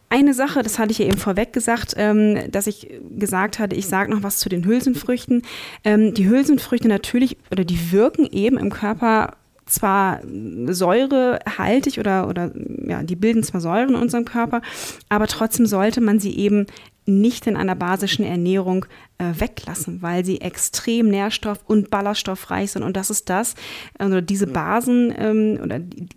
eine 0.09 0.33
Sache, 0.33 0.61
das 0.61 0.77
hatte 0.77 0.91
ich 0.91 0.97
ja 0.97 1.05
eben 1.05 1.17
vorweg 1.17 1.53
gesagt, 1.53 1.93
ähm, 1.95 2.51
dass 2.51 2.67
ich 2.67 2.89
gesagt 3.17 3.59
hatte, 3.59 3.77
ich 3.77 3.87
sage 3.87 4.11
noch 4.11 4.23
was 4.23 4.39
zu 4.39 4.49
den 4.49 4.65
Hülsenfrüchten. 4.65 5.41
Ähm, 5.85 6.13
die 6.13 6.27
Hülsenfrüchte 6.27 6.89
natürlich 6.89 7.37
oder 7.49 7.63
die 7.63 7.93
wirken 7.93 8.25
eben 8.25 8.57
im 8.57 8.71
Körper 8.71 9.37
zwar 9.71 10.21
säurehaltig 10.67 11.99
oder, 11.99 12.27
oder 12.27 12.51
ja, 12.85 13.03
die 13.03 13.15
bilden 13.15 13.43
zwar 13.43 13.61
Säuren 13.61 13.89
in 13.89 13.95
unserem 13.95 14.25
Körper, 14.25 14.61
aber 15.09 15.27
trotzdem 15.27 15.65
sollte 15.65 16.01
man 16.01 16.19
sie 16.19 16.35
eben 16.37 16.67
nicht 17.05 17.47
in 17.47 17.57
einer 17.57 17.75
basischen 17.75 18.23
Ernährung 18.23 18.85
äh, 19.17 19.33
weglassen, 19.37 20.01
weil 20.01 20.23
sie 20.23 20.41
extrem 20.41 21.09
nährstoff- 21.09 21.65
und 21.65 21.89
ballaststoffreich 21.89 22.71
sind. 22.71 22.83
Und 22.83 22.95
das 22.95 23.09
ist 23.09 23.29
das, 23.29 23.55
also 23.97 24.21
diese 24.21 24.47
Basen 24.47 25.13
ähm, 25.17 25.59
oder 25.63 25.79
die, 25.79 26.07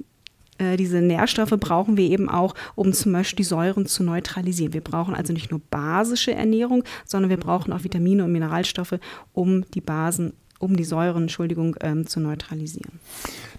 äh, 0.59 0.77
diese 0.77 1.01
Nährstoffe 1.01 1.55
brauchen 1.59 1.97
wir 1.97 2.09
eben 2.09 2.29
auch, 2.29 2.55
um 2.75 2.93
zum 2.93 3.13
Beispiel 3.13 3.39
die 3.39 3.45
Säuren 3.45 3.87
zu 3.87 4.05
neutralisieren. 4.05 4.73
Wir 4.73 4.83
brauchen 4.83 5.15
also 5.15 5.33
nicht 5.33 5.51
nur 5.51 5.61
basische 5.71 6.35
Ernährung, 6.35 6.85
sondern 7.05 7.31
wir 7.31 7.39
brauchen 7.39 7.73
auch 7.73 7.85
Vitamine 7.85 8.25
und 8.25 8.33
Mineralstoffe, 8.33 8.99
um 9.33 9.65
die 9.73 9.81
Basen 9.81 10.35
um 10.65 10.77
die 10.77 10.85
Säuren, 10.85 11.25
Entschuldigung, 11.25 11.77
ähm, 11.81 12.07
zu 12.07 12.21
neutralisieren. 12.21 12.99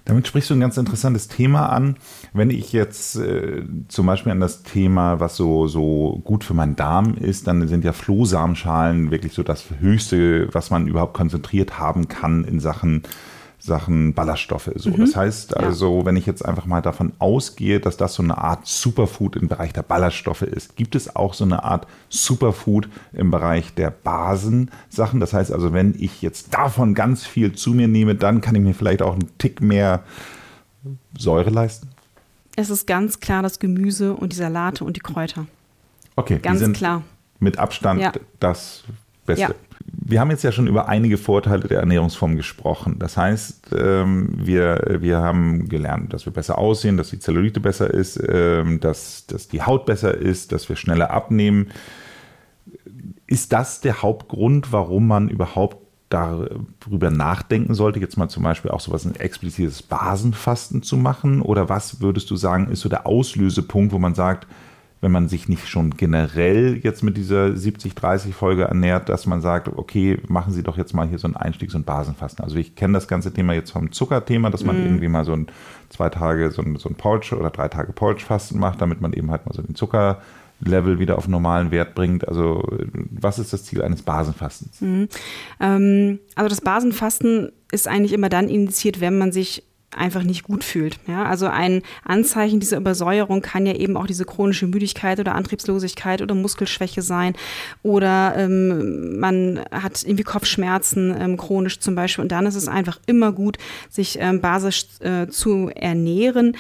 Damit 0.06 0.28
sprichst 0.28 0.50
du 0.50 0.54
ein 0.54 0.60
ganz 0.60 0.78
interessantes 0.78 1.28
Thema 1.28 1.70
an. 1.70 1.96
Wenn 2.34 2.50
ich 2.50 2.74
jetzt 2.74 3.16
äh, 3.16 3.64
zum 3.88 4.06
Beispiel 4.06 4.32
an 4.32 4.40
das 4.40 4.64
Thema, 4.64 5.20
was 5.20 5.36
so, 5.36 5.68
so 5.68 6.22
gut 6.24 6.44
für 6.44 6.54
meinen 6.54 6.76
Darm 6.76 7.16
ist, 7.16 7.48
dann 7.48 7.68
sind 7.68 7.84
ja 7.84 7.94
Flohsamenschalen 7.94 9.10
wirklich 9.10 9.34
so 9.34 9.42
das 9.42 9.66
Höchste, 9.80 10.50
was 10.54 10.70
man 10.70 10.88
überhaupt 10.88 11.16
konzentriert 11.16 11.80
haben 11.80 12.08
kann 12.08 12.44
in 12.44 12.60
Sachen 12.60 13.04
Sachen 13.66 14.14
Ballaststoffe. 14.14 14.70
So. 14.76 14.92
Mhm. 14.92 14.98
Das 14.98 15.16
heißt 15.16 15.58
also, 15.58 16.00
ja. 16.00 16.06
wenn 16.06 16.16
ich 16.16 16.28
jetzt 16.28 16.46
einfach 16.46 16.68
mal 16.68 16.82
davon 16.82 17.14
ausgehe, 17.18 17.80
dass 17.80 17.98
das 17.98 18.14
so 18.14 18.22
eine 18.22 18.38
Art 18.38 18.68
Superfood 18.68 19.36
im 19.36 19.48
Bereich 19.48 19.74
der 19.74 19.82
Ballaststoffe 19.82 20.44
ist, 20.44 20.76
gibt 20.76 20.96
es 20.96 21.16
auch 21.16 21.34
so 21.34 21.46
eine 21.46 21.64
Art 21.64 21.88
Superfood 22.10 22.88
im 23.12 23.32
Bereich 23.32 23.74
der 23.74 23.90
Basensachen. 23.90 25.20
Das 25.20 25.34
heißt 25.34 25.52
also, 25.52 25.74
wenn 25.74 25.96
ich 25.98 26.22
jetzt 26.22 26.54
davon 26.54 26.94
ganz 26.94 27.26
viel 27.26 27.54
zu 27.54 27.74
mir 27.74 27.88
nehme, 27.88 28.14
dann 28.14 28.40
kann 28.40 28.54
ich 28.54 28.62
mir 28.62 28.76
vielleicht 28.76 29.02
auch 29.02 29.14
einen 29.14 29.36
Tick 29.40 29.62
mehr 29.62 30.04
Säure 31.18 31.50
leisten. 31.50 31.90
Es 32.56 32.70
ist 32.70 32.86
ganz 32.86 33.20
klar 33.20 33.42
das 33.42 33.58
Gemüse 33.58 34.14
und 34.14 34.32
die 34.32 34.38
Salate 34.38 34.86
und 34.86 34.96
die 34.96 35.02
Kräuter. 35.02 35.48
Okay, 36.16 36.38
ganz 36.38 36.72
klar. 36.74 37.02
Mit 37.40 37.58
Abstand 37.58 38.00
ja. 38.00 38.14
das 38.40 38.84
Beste. 39.26 39.42
Ja 39.42 39.65
wir 40.08 40.20
haben 40.20 40.30
jetzt 40.30 40.44
ja 40.44 40.52
schon 40.52 40.68
über 40.68 40.88
einige 40.88 41.18
Vorteile 41.18 41.68
der 41.68 41.80
Ernährungsform 41.80 42.36
gesprochen. 42.36 42.98
Das 43.00 43.18
heißt, 43.18 43.76
ähm, 43.76 44.30
wir, 44.38 44.98
wir 45.00 45.18
haben 45.18 45.68
gelernt, 45.68 46.14
dass 46.14 46.28
wir 46.28 46.34
besser 46.34 46.60
aussehen, 46.60 46.96
dass 46.96 47.10
die 47.10 47.18
Zellulite 47.18 47.60
besser 47.60 47.92
ist, 47.92 48.22
ähm, 48.28 48.80
dass, 48.80 49.26
dass 49.26 49.48
die 49.48 49.64
Haut 49.64 49.88
besser 49.88 50.16
ist, 50.16 50.52
dass 50.52 50.70
wir 50.70 50.76
schneller 50.76 51.10
abnehmen. 51.10 51.70
Ist 53.26 53.52
das 53.52 53.82
der 53.82 54.04
Hauptgrund, 54.04 54.72
warum 54.72 55.08
man 55.08 55.28
überhaupt 55.28 55.78
darüber 56.10 57.10
nachdenken 57.10 57.74
sollte, 57.74 58.00
jetzt 58.00 58.16
mal 58.16 58.30
zum 58.30 58.44
Beispiel 58.44 58.70
auch 58.70 58.82
so 58.82 58.92
was 58.92 59.06
ein 59.06 59.16
explizites 59.16 59.82
Basenfasten 59.82 60.84
zu 60.84 60.98
machen? 60.98 61.42
Oder 61.42 61.68
was 61.68 62.00
würdest 62.00 62.30
du 62.30 62.36
sagen, 62.36 62.70
ist 62.70 62.82
so 62.82 62.90
der 62.90 63.08
Auslösepunkt, 63.08 63.92
wo 63.92 63.98
man 63.98 64.14
sagt, 64.14 64.46
wenn 65.06 65.12
man 65.12 65.30
sich 65.30 65.48
nicht 65.48 65.68
schon 65.68 65.92
generell 65.92 66.80
jetzt 66.82 67.04
mit 67.04 67.16
dieser 67.16 67.50
70-30-Folge 67.50 68.64
ernährt, 68.64 69.08
dass 69.08 69.28
man 69.28 69.40
sagt, 69.40 69.68
okay, 69.68 70.18
machen 70.28 70.52
Sie 70.52 70.64
doch 70.64 70.78
jetzt 70.78 70.96
mal 70.96 71.08
hier 71.08 71.20
so 71.20 71.28
ein 71.28 71.36
Einstiegs- 71.36 71.76
und 71.76 71.86
Basenfasten. 71.86 72.44
Also 72.44 72.56
ich 72.56 72.74
kenne 72.74 72.94
das 72.94 73.08
ganze 73.08 73.32
Thema 73.32 73.54
jetzt 73.54 73.70
vom 73.70 73.92
Zuckerthema, 73.92 74.50
dass 74.50 74.64
man 74.64 74.82
mm. 74.82 74.84
irgendwie 74.84 75.08
mal 75.08 75.24
so 75.24 75.34
ein 75.34 75.46
zwei 75.90 76.10
Tage 76.10 76.50
so 76.50 76.64
ein, 76.64 76.78
so 76.78 76.90
ein 76.90 76.96
Porridge 76.96 77.38
oder 77.38 77.52
drei 77.52 77.68
Tage 77.68 77.94
Porridge-Fasten 77.94 78.58
macht, 78.58 78.82
damit 78.82 79.00
man 79.00 79.14
eben 79.14 79.30
halt 79.30 79.46
mal 79.46 79.54
so 79.54 79.62
den 79.62 79.76
Zuckerlevel 79.76 80.98
wieder 80.98 81.20
auf 81.20 81.28
normalen 81.28 81.70
Wert 81.70 81.94
bringt. 81.94 82.28
Also 82.28 82.68
was 83.12 83.38
ist 83.38 83.54
das 83.54 83.64
Ziel 83.64 83.84
eines 83.84 84.02
Basenfastens? 84.02 84.82
Mhm. 84.82 85.08
Ähm, 85.60 86.20
also 86.34 86.50
das 86.50 86.62
Basenfasten 86.62 87.52
ist 87.72 87.88
eigentlich 87.88 88.14
immer 88.14 88.30
dann 88.30 88.50
initiiert, 88.50 89.02
wenn 89.02 89.20
man 89.20 89.32
sich 89.32 89.62
einfach 89.96 90.24
nicht 90.24 90.44
gut 90.44 90.64
fühlt. 90.64 91.00
Ja, 91.08 91.26
also 91.26 91.48
ein 91.48 91.82
Anzeichen 92.04 92.60
dieser 92.60 92.78
Übersäuerung 92.78 93.42
kann 93.42 93.66
ja 93.66 93.74
eben 93.74 93.98
auch 93.98 94.08
diese 94.08 94.26
chronische 94.26 94.68
Müdigkeit 94.68 95.20
oder 95.20 95.36
Antriebslosigkeit 95.36 96.22
oder 96.22 96.36
Muskelschwäche 96.36 97.02
sein 97.02 97.34
oder 97.84 98.34
ähm, 98.38 99.20
man 99.20 99.62
hat 99.72 100.04
irgendwie 100.04 100.24
Kopfschmerzen 100.24 101.16
ähm, 101.20 101.38
chronisch 101.38 101.80
zum 101.80 101.96
Beispiel 101.96 102.24
und 102.24 102.32
dann 102.32 102.46
ist 102.46 102.56
es 102.56 102.68
einfach 102.68 103.00
immer 103.06 103.32
gut, 103.32 103.58
sich 103.90 104.18
ähm, 104.20 104.42
basisch 104.42 104.86
äh, 105.00 105.28
zu 105.28 105.70
ernähren 105.74 106.56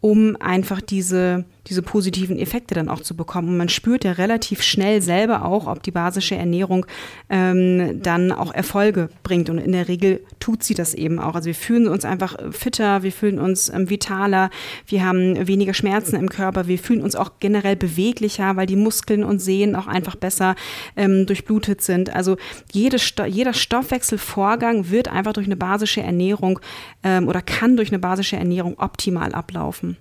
um 0.00 0.36
einfach 0.40 0.80
diese, 0.80 1.44
diese 1.66 1.82
positiven 1.82 2.38
Effekte 2.38 2.74
dann 2.74 2.88
auch 2.88 3.00
zu 3.00 3.16
bekommen. 3.16 3.48
Und 3.48 3.56
man 3.56 3.68
spürt 3.68 4.04
ja 4.04 4.12
relativ 4.12 4.62
schnell 4.62 5.02
selber 5.02 5.44
auch, 5.44 5.66
ob 5.66 5.82
die 5.82 5.90
basische 5.90 6.34
Ernährung 6.34 6.86
ähm, 7.28 8.02
dann 8.02 8.32
auch 8.32 8.52
Erfolge 8.52 9.10
bringt. 9.22 9.50
Und 9.50 9.58
in 9.58 9.72
der 9.72 9.88
Regel 9.88 10.20
tut 10.38 10.62
sie 10.62 10.74
das 10.74 10.94
eben 10.94 11.18
auch. 11.18 11.34
Also 11.34 11.46
wir 11.46 11.54
fühlen 11.54 11.88
uns 11.88 12.04
einfach 12.04 12.36
fitter, 12.50 13.02
wir 13.02 13.12
fühlen 13.12 13.38
uns 13.38 13.68
ähm, 13.68 13.90
vitaler, 13.90 14.50
wir 14.86 15.04
haben 15.04 15.46
weniger 15.46 15.74
Schmerzen 15.74 16.16
im 16.16 16.28
Körper, 16.28 16.66
wir 16.66 16.78
fühlen 16.78 17.02
uns 17.02 17.14
auch 17.14 17.32
generell 17.40 17.76
beweglicher, 17.76 18.56
weil 18.56 18.66
die 18.66 18.76
Muskeln 18.76 19.24
und 19.24 19.40
Sehnen 19.40 19.76
auch 19.76 19.86
einfach 19.86 20.16
besser 20.16 20.54
ähm, 20.96 21.26
durchblutet 21.26 21.82
sind. 21.82 22.14
Also 22.14 22.36
jede 22.72 22.98
Sto 22.98 23.24
jeder 23.24 23.52
Stoffwechselvorgang 23.52 24.90
wird 24.90 25.08
einfach 25.08 25.34
durch 25.34 25.46
eine 25.46 25.56
basische 25.56 26.02
Ernährung 26.02 26.60
ähm, 27.02 27.28
oder 27.28 27.42
kann 27.42 27.76
durch 27.76 27.90
eine 27.90 27.98
basische 27.98 28.36
Ernährung 28.36 28.78
optimal 28.78 29.34
ablaufen. 29.34 29.96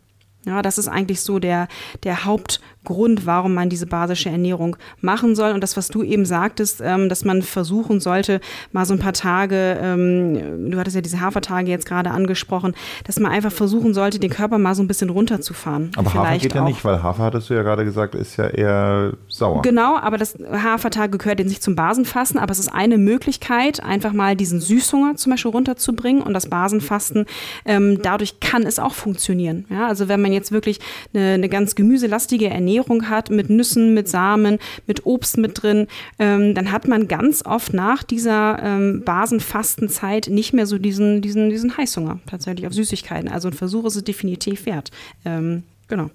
Ja, 0.46 0.62
das 0.62 0.78
ist 0.78 0.88
eigentlich 0.88 1.20
so 1.20 1.38
der, 1.40 1.68
der 2.04 2.24
Hauptgrund, 2.24 3.26
warum 3.26 3.54
man 3.54 3.70
diese 3.70 3.86
basische 3.86 4.30
Ernährung 4.30 4.78
machen 5.02 5.36
soll. 5.36 5.52
Und 5.52 5.62
das, 5.62 5.76
was 5.76 5.90
du 5.90 6.02
eben 6.02 6.26
sagtest, 6.26 6.82
ähm, 6.82 7.10
dass 7.10 7.26
man 7.26 7.42
versuchen 7.42 8.00
sollte, 8.00 8.40
mal 8.72 8.86
so 8.86 8.94
ein 8.94 9.00
paar 9.00 9.12
Tage, 9.12 9.78
ähm, 9.82 10.72
du 10.72 10.80
hattest 10.80 10.96
ja 10.96 11.02
diese 11.02 11.20
Hafertage 11.20 11.70
jetzt 11.70 11.86
gerade 11.86 12.12
angesprochen, 12.12 12.74
dass 13.04 13.20
man 13.20 13.34
einfach 13.34 13.52
versuchen 13.52 13.94
sollte, 13.94 14.18
den 14.18 14.30
Körper 14.30 14.58
mal 14.58 14.76
so 14.76 14.82
ein 14.82 14.88
bisschen 14.88 15.10
runterzufahren. 15.10 15.92
Aber 15.98 16.14
Hafer 16.14 16.38
geht 16.38 16.56
ja 16.56 16.64
auch. 16.64 16.68
nicht, 16.68 16.86
weil 16.86 17.04
Hafer, 17.04 17.24
hattest 17.24 17.50
du 17.50 17.56
ja 17.56 17.64
gerade 17.64 17.84
gesagt, 17.84 18.16
ist 18.16 18.38
ja 18.38 18.48
eher 18.48 19.12
sauer. 19.28 19.62
Genau, 19.62 19.98
aber 19.98 20.18
das 20.18 20.38
Hafertage 20.50 21.18
gehört 21.18 21.40
jetzt 21.40 21.50
nicht 21.50 21.64
zum 21.64 21.76
Basenfasten, 21.76 22.40
aber 22.40 22.54
es 22.54 22.60
ist 22.60 22.74
eine 22.74 22.98
Möglichkeit, 22.98 23.84
einfach 23.84 24.14
mal 24.14 24.38
diesen 24.38 24.62
Süßhunger 24.62 25.18
zum 25.18 25.32
Beispiel 25.32 25.52
runterzubringen 25.52 26.24
und 26.24 26.34
das 26.34 26.48
Basenfasten, 26.48 27.26
ähm, 27.66 28.02
dadurch 28.02 28.40
kann 28.40 28.64
es 28.64 28.80
auch 28.80 28.94
funktionieren. 28.94 29.66
Ja, 29.70 29.88
also 29.88 30.08
wenn 30.08 30.22
man 30.22 30.29
man 30.30 30.34
jetzt 30.34 30.52
wirklich 30.52 30.80
eine, 31.14 31.34
eine 31.34 31.50
ganz 31.50 31.76
gemüselastige 31.76 32.50
Ernährung 32.50 33.10
hat, 33.10 33.30
mit 33.30 33.50
Nüssen, 33.50 33.94
mit 33.94 34.08
Samen, 34.08 34.60
mit 34.88 35.06
Obst 35.06 35.38
mit 35.38 35.62
drin, 35.62 35.88
ähm, 36.20 36.54
dann 36.54 36.72
hat 36.72 36.88
man 36.88 37.08
ganz 37.08 37.46
oft 37.46 37.74
nach 37.74 38.04
dieser 38.04 38.62
ähm, 38.64 39.04
Basenfastenzeit 39.04 40.28
nicht 40.30 40.54
mehr 40.54 40.66
so 40.66 40.78
diesen, 40.78 41.22
diesen, 41.22 41.50
diesen 41.50 41.76
Heißhunger 41.76 42.20
tatsächlich 42.26 42.68
auf 42.68 42.74
Süßigkeiten. 42.74 43.30
Also 43.30 43.50
ein 43.50 43.54
Versuch 43.54 43.86
ist 43.86 43.96
es 43.96 44.04
definitiv 44.04 44.66
wert. 44.66 44.92
Ähm, 45.26 45.64
genau. 45.88 46.10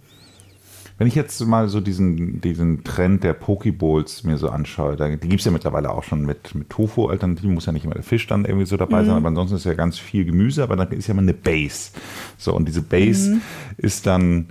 Wenn 0.97 1.09
ich 1.09 1.17
jetzt 1.17 1.41
mal 1.45 1.69
so 1.69 1.81
diesen, 1.81 2.41
diesen 2.41 2.85
Trend 2.85 3.25
der 3.25 3.33
Pokeballs 3.33 4.23
mir 4.23 4.39
so 4.39 4.49
anschaue, 4.49 4.95
da, 4.95 5.09
die 5.09 5.29
gibt 5.29 5.41
es 5.41 5.45
ja 5.45 5.51
mittlerweile 5.51 5.91
auch 5.91 6.05
schon 6.05 6.25
mit, 6.25 6.55
mit 6.55 6.71
Tofu-Alternativen, 6.71 7.53
muss 7.53 7.67
ja 7.67 7.73
nicht 7.73 7.85
immer 7.85 7.95
der 7.95 8.05
Fisch 8.05 8.29
dann 8.29 8.45
irgendwie 8.45 8.67
so 8.67 8.77
dabei 8.77 9.03
mhm. 9.03 9.07
sein, 9.07 9.17
aber 9.17 9.29
ansonsten 9.29 9.57
ist 9.57 9.65
ja 9.65 9.75
ganz 9.75 9.99
viel 9.99 10.25
Gemüse, 10.25 10.63
aber 10.63 10.77
dann 10.77 10.93
ist 10.93 11.09
ja 11.09 11.13
immer 11.13 11.23
eine 11.23 11.35
Base. 11.35 11.91
So, 12.39 12.55
und 12.55 12.69
diese 12.69 12.83
Base 12.83 13.35
mhm. 13.35 13.41
ist 13.77 14.07
dann 14.07 14.47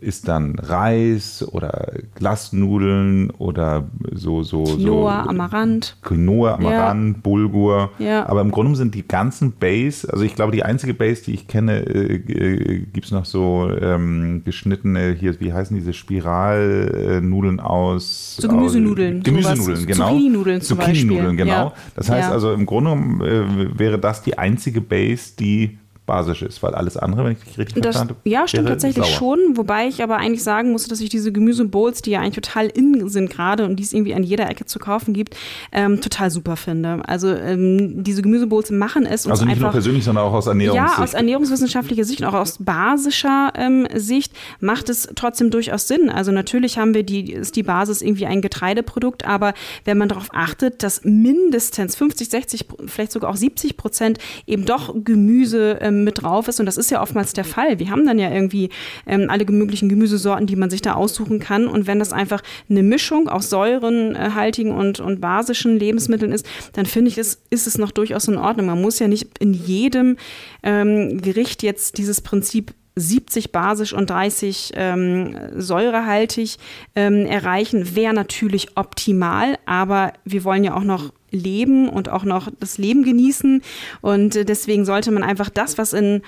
ist 0.00 0.28
dann 0.28 0.58
Reis 0.58 1.46
oder 1.52 1.92
Glasnudeln 2.14 3.30
oder 3.30 3.88
so 4.12 4.42
so 4.42 4.64
Quinoa, 4.64 5.24
so, 5.24 5.30
Amaranth. 5.30 5.96
Quinoa, 6.02 6.54
Amaranth, 6.54 7.16
ja. 7.16 7.22
Bulgur. 7.22 7.90
Ja. 7.98 8.28
Aber 8.28 8.40
im 8.40 8.50
Grunde 8.50 8.76
sind 8.76 8.94
die 8.94 9.06
ganzen 9.06 9.52
Base, 9.52 10.12
also 10.12 10.24
ich 10.24 10.34
glaube, 10.34 10.52
die 10.52 10.64
einzige 10.64 10.92
Base, 10.92 11.22
die 11.24 11.34
ich 11.34 11.46
kenne, 11.46 11.86
äh, 11.86 12.16
äh 12.16 12.78
gibt 12.92 13.06
es 13.06 13.12
noch 13.12 13.24
so 13.24 13.70
ähm, 13.80 14.42
geschnittene, 14.44 15.12
hier, 15.18 15.38
wie 15.40 15.52
heißen 15.52 15.76
diese 15.76 15.92
Spiralnudeln 15.92 17.60
aus? 17.60 18.36
So 18.36 18.48
Gemüsenudeln. 18.48 19.18
Aus, 19.18 19.24
Gemüsenudeln, 19.24 19.86
genau. 19.86 20.08
Zucchini-Nudeln 20.08 20.60
zum 20.60 20.80
Zucchini-Nudeln, 20.80 21.36
genau. 21.36 21.52
Ja. 21.52 21.72
Das 21.94 22.10
heißt 22.10 22.30
also, 22.30 22.52
im 22.52 22.66
Grunde 22.66 23.24
äh, 23.24 23.78
wäre 23.78 23.98
das 23.98 24.22
die 24.22 24.36
einzige 24.36 24.80
Base, 24.80 25.36
die 25.38 25.78
basisch 26.06 26.42
ist, 26.42 26.62
weil 26.62 26.74
alles 26.74 26.96
andere, 26.96 27.24
wenn 27.24 27.32
ich 27.32 27.38
dich 27.40 27.58
richtig 27.58 27.82
das, 27.82 27.96
verstanden 27.96 28.14
habe, 28.20 28.30
Ja, 28.30 28.46
stimmt 28.48 28.68
tatsächlich 28.68 29.04
sauer. 29.04 29.16
schon, 29.16 29.56
wobei 29.56 29.88
ich 29.88 30.02
aber 30.02 30.16
eigentlich 30.16 30.42
sagen 30.42 30.72
muss, 30.72 30.86
dass 30.86 31.00
ich 31.00 31.08
diese 31.08 31.32
Gemüsebowls, 31.32 32.00
die 32.02 32.12
ja 32.12 32.20
eigentlich 32.20 32.36
total 32.36 32.68
in 32.68 33.08
sind 33.08 33.28
gerade 33.30 33.64
und 33.64 33.76
die 33.76 33.82
es 33.82 33.92
irgendwie 33.92 34.14
an 34.14 34.22
jeder 34.22 34.48
Ecke 34.48 34.64
zu 34.64 34.78
kaufen 34.78 35.12
gibt, 35.12 35.36
ähm, 35.72 36.00
total 36.00 36.30
super 36.30 36.56
finde. 36.56 37.02
Also 37.06 37.28
ähm, 37.34 38.04
diese 38.04 38.22
Gemüsebowls 38.22 38.70
machen 38.70 39.04
es 39.04 39.26
uns 39.26 39.32
Also 39.32 39.44
nicht 39.44 39.54
einfach, 39.54 39.64
nur 39.64 39.72
persönlich, 39.72 40.04
sondern 40.04 40.24
auch 40.24 40.32
aus 40.32 40.46
Ernährungssicht. 40.46 40.98
Ja, 40.98 41.02
aus 41.02 41.14
ernährungswissenschaftlicher 41.14 42.04
Sicht 42.04 42.20
und 42.20 42.28
auch 42.28 42.34
aus 42.34 42.58
basischer 42.60 43.52
ähm, 43.56 43.88
Sicht 43.94 44.32
macht 44.60 44.88
es 44.88 45.08
trotzdem 45.14 45.50
durchaus 45.50 45.88
Sinn. 45.88 46.08
Also 46.08 46.30
natürlich 46.30 46.78
haben 46.78 46.94
wir 46.94 47.02
die, 47.02 47.32
ist 47.32 47.56
die 47.56 47.62
Basis 47.64 48.00
irgendwie 48.00 48.26
ein 48.26 48.40
Getreideprodukt, 48.40 49.26
aber 49.26 49.54
wenn 49.84 49.98
man 49.98 50.08
darauf 50.08 50.28
achtet, 50.32 50.82
dass 50.82 51.04
mindestens 51.04 51.96
50, 51.96 52.28
60, 52.28 52.66
vielleicht 52.86 53.12
sogar 53.12 53.30
auch 53.30 53.36
70 53.36 53.76
Prozent 53.76 54.18
eben 54.46 54.64
doch 54.64 54.94
Gemüse 55.04 55.78
ähm, 55.80 55.95
mit 56.04 56.22
drauf 56.22 56.48
ist. 56.48 56.60
Und 56.60 56.66
das 56.66 56.76
ist 56.76 56.90
ja 56.90 57.02
oftmals 57.02 57.32
der 57.32 57.44
Fall. 57.44 57.78
Wir 57.78 57.90
haben 57.90 58.06
dann 58.06 58.18
ja 58.18 58.30
irgendwie 58.30 58.70
ähm, 59.06 59.28
alle 59.28 59.44
möglichen 59.46 59.88
Gemüsesorten, 59.88 60.46
die 60.46 60.56
man 60.56 60.70
sich 60.70 60.82
da 60.82 60.94
aussuchen 60.94 61.38
kann. 61.38 61.66
Und 61.66 61.86
wenn 61.86 61.98
das 61.98 62.12
einfach 62.12 62.42
eine 62.68 62.82
Mischung 62.82 63.28
aus 63.28 63.50
säurenhaltigen 63.50 64.72
und, 64.72 65.00
und 65.00 65.20
basischen 65.20 65.78
Lebensmitteln 65.78 66.32
ist, 66.32 66.46
dann 66.72 66.86
finde 66.86 67.10
ich, 67.10 67.18
ist, 67.18 67.42
ist 67.50 67.66
es 67.66 67.78
noch 67.78 67.90
durchaus 67.90 68.28
in 68.28 68.36
Ordnung. 68.36 68.66
Man 68.66 68.80
muss 68.80 68.98
ja 68.98 69.08
nicht 69.08 69.38
in 69.38 69.52
jedem 69.52 70.16
ähm, 70.62 71.20
Gericht 71.20 71.62
jetzt 71.62 71.98
dieses 71.98 72.20
Prinzip 72.20 72.74
70 72.96 73.52
basisch 73.52 73.92
und 73.92 74.08
30 74.08 74.72
ähm, 74.74 75.36
säurehaltig 75.54 76.56
ähm, 76.94 77.26
erreichen, 77.26 77.94
wäre 77.94 78.14
natürlich 78.14 78.76
optimal, 78.76 79.58
aber 79.66 80.14
wir 80.24 80.44
wollen 80.44 80.64
ja 80.64 80.74
auch 80.74 80.82
noch 80.82 81.12
leben 81.36 81.88
und 81.88 82.08
auch 82.08 82.24
noch 82.24 82.50
das 82.58 82.78
Leben 82.78 83.02
genießen. 83.02 83.62
Und 84.00 84.36
äh, 84.36 84.44
deswegen 84.44 84.84
sollte 84.84 85.10
man 85.10 85.22
einfach 85.22 85.50
das, 85.50 85.78
was 85.78 85.92
in 85.92 86.22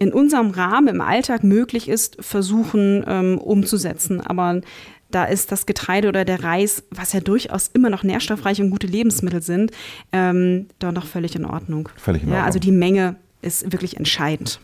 in 0.00 0.14
unserem 0.14 0.50
Rahmen 0.50 0.88
im 0.88 1.02
Alltag 1.02 1.44
möglich 1.44 1.86
ist, 1.86 2.16
versuchen 2.20 3.04
ähm, 3.06 3.36
umzusetzen. 3.36 4.22
Aber 4.22 4.62
da 5.10 5.24
ist 5.24 5.52
das 5.52 5.66
Getreide 5.66 6.08
oder 6.08 6.24
der 6.24 6.42
Reis, 6.42 6.84
was 6.90 7.12
ja 7.12 7.20
durchaus 7.20 7.68
immer 7.68 7.90
noch 7.90 8.02
nährstoffreich 8.02 8.62
und 8.62 8.70
gute 8.70 8.86
Lebensmittel 8.86 9.42
sind, 9.42 9.72
ähm, 10.12 10.68
doch 10.78 10.92
noch 10.92 11.06
völlig 11.06 11.36
in 11.36 11.44
Ordnung. 11.44 11.90
Völlig 11.96 12.22
in 12.22 12.28
Ordnung. 12.28 12.40
Ja, 12.40 12.46
also 12.46 12.58
die 12.58 12.72
Menge 12.72 13.16
ist 13.42 13.72
wirklich 13.72 13.96
entscheidend. 13.96 14.60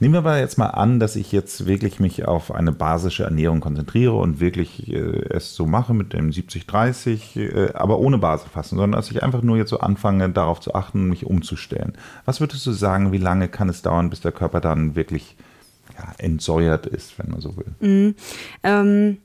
Nehmen 0.00 0.14
wir 0.14 0.18
aber 0.18 0.38
jetzt 0.38 0.58
mal 0.58 0.66
an, 0.66 1.00
dass 1.00 1.16
ich 1.16 1.32
jetzt 1.32 1.66
wirklich 1.66 1.98
mich 1.98 2.26
auf 2.26 2.52
eine 2.52 2.72
basische 2.72 3.24
Ernährung 3.24 3.60
konzentriere 3.60 4.14
und 4.14 4.40
wirklich 4.40 4.88
äh, 4.92 5.24
es 5.30 5.54
so 5.54 5.66
mache 5.66 5.94
mit 5.94 6.12
dem 6.12 6.30
70-30, 6.30 7.38
äh, 7.38 7.72
aber 7.74 7.98
ohne 7.98 8.18
Basisfasten, 8.18 8.78
sondern 8.78 8.98
dass 8.98 9.10
ich 9.10 9.22
einfach 9.22 9.42
nur 9.42 9.56
jetzt 9.56 9.70
so 9.70 9.80
anfange, 9.80 10.28
darauf 10.28 10.60
zu 10.60 10.74
achten, 10.74 11.08
mich 11.08 11.26
umzustellen. 11.26 11.94
Was 12.24 12.40
würdest 12.40 12.66
du 12.66 12.72
sagen, 12.72 13.12
wie 13.12 13.18
lange 13.18 13.48
kann 13.48 13.68
es 13.68 13.82
dauern, 13.82 14.10
bis 14.10 14.20
der 14.20 14.32
Körper 14.32 14.60
dann 14.60 14.94
wirklich 14.94 15.36
ja, 15.96 16.12
entsäuert 16.18 16.86
ist, 16.86 17.18
wenn 17.18 17.30
man 17.30 17.40
so 17.40 17.56
will? 17.56 17.66
Mhm. 17.80 18.14
Ähm 18.62 19.18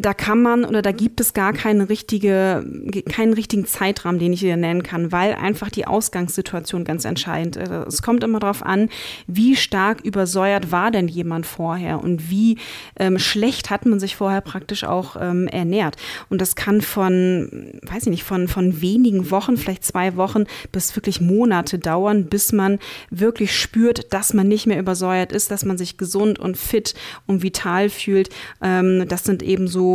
da 0.00 0.14
kann 0.14 0.42
man 0.42 0.64
oder 0.64 0.82
da 0.82 0.92
gibt 0.92 1.20
es 1.20 1.34
gar 1.34 1.52
keine 1.52 1.88
richtige, 1.88 2.64
keinen 3.08 3.32
richtigen 3.32 3.66
Zeitrahmen, 3.66 4.18
den 4.18 4.32
ich 4.32 4.40
hier 4.40 4.56
nennen 4.56 4.82
kann, 4.82 5.12
weil 5.12 5.34
einfach 5.34 5.70
die 5.70 5.86
Ausgangssituation 5.86 6.84
ganz 6.84 7.04
entscheidend 7.04 7.56
ist. 7.56 7.70
Es 7.70 8.02
kommt 8.02 8.22
immer 8.24 8.40
darauf 8.40 8.64
an, 8.64 8.88
wie 9.26 9.56
stark 9.56 10.00
übersäuert 10.02 10.72
war 10.72 10.90
denn 10.90 11.08
jemand 11.08 11.46
vorher 11.46 12.02
und 12.02 12.30
wie 12.30 12.58
ähm, 12.96 13.18
schlecht 13.18 13.70
hat 13.70 13.86
man 13.86 14.00
sich 14.00 14.16
vorher 14.16 14.40
praktisch 14.40 14.84
auch 14.84 15.16
ähm, 15.20 15.48
ernährt. 15.48 15.96
Und 16.28 16.40
das 16.40 16.56
kann 16.56 16.80
von, 16.80 17.80
weiß 17.82 18.04
ich 18.04 18.10
nicht, 18.10 18.24
von, 18.24 18.48
von 18.48 18.80
wenigen 18.80 19.30
Wochen, 19.30 19.56
vielleicht 19.56 19.84
zwei 19.84 20.16
Wochen 20.16 20.44
bis 20.72 20.96
wirklich 20.96 21.20
Monate 21.20 21.78
dauern, 21.78 22.26
bis 22.26 22.52
man 22.52 22.78
wirklich 23.10 23.56
spürt, 23.56 24.12
dass 24.12 24.34
man 24.34 24.48
nicht 24.48 24.66
mehr 24.66 24.78
übersäuert 24.78 25.32
ist, 25.32 25.50
dass 25.50 25.64
man 25.64 25.78
sich 25.78 25.98
gesund 25.98 26.38
und 26.38 26.56
fit 26.56 26.94
und 27.26 27.42
vital 27.42 27.90
fühlt. 27.90 28.30
Ähm, 28.62 29.06
das 29.08 29.24
sind 29.24 29.42
eben 29.42 29.68
so 29.68 29.89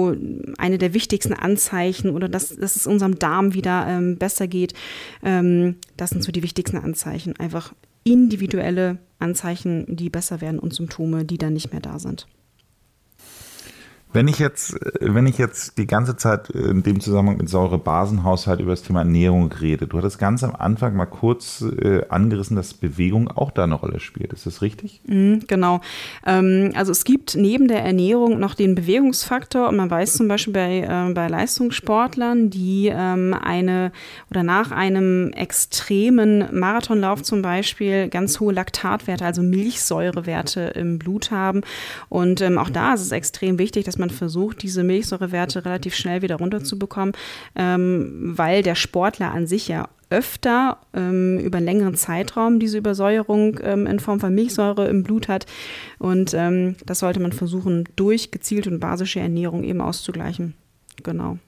eine 0.58 0.77
der 0.77 0.93
wichtigsten 0.93 1.34
Anzeichen 1.34 2.10
oder 2.10 2.29
dass, 2.29 2.55
dass 2.55 2.75
es 2.75 2.88
unserem 2.88 3.17
Darm 3.19 3.53
wieder 3.53 3.86
ähm, 3.88 4.17
besser 4.17 4.47
geht. 4.47 4.73
Ähm, 5.23 5.75
das 5.97 6.12
sind 6.12 6.23
so 6.23 6.31
die 6.31 6.43
wichtigsten 6.43 6.77
Anzeichen. 6.77 7.36
Einfach 7.38 7.73
individuelle 8.03 8.99
Anzeichen, 9.19 9.95
die 9.95 10.10
besser 10.10 10.41
werden 10.41 10.60
und 10.60 10.73
Symptome, 10.73 11.25
die 11.25 11.38
dann 11.38 11.53
nicht 11.53 11.71
mehr 11.71 11.81
da 11.81 11.99
sind. 11.99 12.27
Wenn 14.15 14.30
ich 14.30 14.39
jetzt, 14.39 14.78
wenn 15.01 15.28
ich 15.28 15.38
jetzt 15.38 15.78
die 15.78 15.88
ganze 15.88 16.15
Zeit 16.15 16.49
in 16.49 16.84
dem 16.84 17.01
Zusammenhang 17.01 17.36
mit 17.36 17.49
Säure-Basen-Haushalt 17.49 18.62
über 18.62 18.71
das 18.71 18.82
Thema 18.82 18.99
Ernährung 18.99 19.51
rede, 19.51 19.88
du 19.88 19.97
hattest 19.97 20.19
ganz 20.19 20.41
am 20.41 20.56
Anfang 20.56 20.95
mal 20.95 21.06
kurz 21.06 21.62
äh, 21.62 22.04
angerissen, 22.08 22.56
dass 22.56 22.73
Bewegung 22.73 23.28
auch 23.28 23.51
da 23.51 23.65
eine 23.65 23.75
Rolle 23.75 23.99
spielt. 23.99 24.32
Ist 24.32 24.45
das 24.45 24.62
richtig? 24.62 25.01
Mhm, 25.06 25.41
genau. 25.47 25.82
Ähm, 26.25 26.71
also 26.75 26.93
es 26.93 27.04
gibt 27.04 27.36
neben 27.36 27.67
der 27.67 27.84
Ernährung 27.84 28.39
noch 28.39 28.54
den 28.54 28.73
Bewegungsfaktor 28.73 29.67
und 29.67 29.75
man 29.75 29.91
weiß 29.91 30.13
zum 30.13 30.30
Beispiel 30.30 30.54
bei, 30.54 30.80
äh, 30.80 31.13
bei 31.13 31.28
Leistungssportlern, 31.28 32.49
die 32.49 32.89
ähm, 32.93 33.34
eine 33.34 33.91
oder 34.32 34.43
nach 34.43 34.71
einem 34.71 35.34
extremen 35.34 36.45
Marathonlauf 36.58 37.21
zum 37.21 37.41
Beispiel 37.41 38.08
ganz 38.08 38.39
hohe 38.39 38.54
Laktatwerte, 38.54 39.25
also 39.25 39.41
Milchsäurewerte 39.41 40.62
im 40.73 40.99
Blut 40.99 41.32
haben. 41.32 41.63
Und 42.08 42.39
ähm, 42.39 42.58
auch 42.58 42.69
da 42.69 42.93
ist 42.93 43.01
es 43.01 43.12
extrem 43.12 43.60
wichtig, 43.60 43.84
dass 43.84 43.97
man 43.97 44.04
man 44.05 44.09
versucht, 44.15 44.61
diese 44.61 44.83
Milchsäurewerte 44.83 45.65
relativ 45.65 45.95
schnell 45.95 46.21
wieder 46.21 46.37
runterzubekommen, 46.37 47.13
ähm, 47.55 48.33
weil 48.37 48.61
der 48.61 48.75
Sportler 48.75 49.31
an 49.31 49.47
sich 49.47 49.67
ja 49.67 49.89
öfter 50.11 50.77
ähm, 50.93 51.39
über 51.39 51.57
einen 51.57 51.65
längeren 51.65 51.95
Zeitraum 51.95 52.59
diese 52.59 52.77
Übersäuerung 52.77 53.59
ähm, 53.63 53.87
in 53.87 53.99
Form 53.99 54.19
von 54.19 54.33
Milchsäure 54.35 54.87
im 54.87 55.01
Blut 55.03 55.27
hat. 55.27 55.47
Und 55.97 56.33
ähm, 56.35 56.75
das 56.85 56.99
sollte 56.99 57.19
man 57.19 57.33
versuchen, 57.33 57.85
durch 57.95 58.29
gezielte 58.29 58.69
und 58.69 58.79
basische 58.79 59.19
Ernährung 59.19 59.63
eben 59.63 59.81
auszugleichen. 59.81 60.53
Genau. 61.01 61.39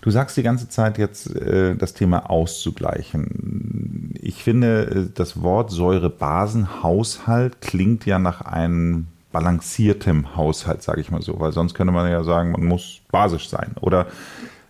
Du 0.00 0.10
sagst 0.10 0.36
die 0.36 0.42
ganze 0.44 0.68
Zeit 0.68 0.98
jetzt 0.98 1.34
äh, 1.34 1.74
das 1.74 1.94
Thema 1.94 2.30
auszugleichen. 2.30 4.14
Ich 4.20 4.44
finde, 4.44 5.08
äh, 5.08 5.12
das 5.12 5.42
Wort 5.42 5.72
Säurebasenhaushalt 5.72 7.60
klingt 7.60 8.06
ja 8.06 8.20
nach 8.20 8.42
einem 8.42 9.08
balanciertem 9.36 10.34
Haushalt, 10.34 10.82
sage 10.82 11.02
ich 11.02 11.10
mal 11.10 11.20
so, 11.20 11.38
weil 11.38 11.52
sonst 11.52 11.74
könnte 11.74 11.92
man 11.92 12.10
ja 12.10 12.24
sagen, 12.24 12.52
man 12.52 12.64
muss 12.64 13.02
basisch 13.12 13.50
sein. 13.50 13.72
Oder 13.82 14.06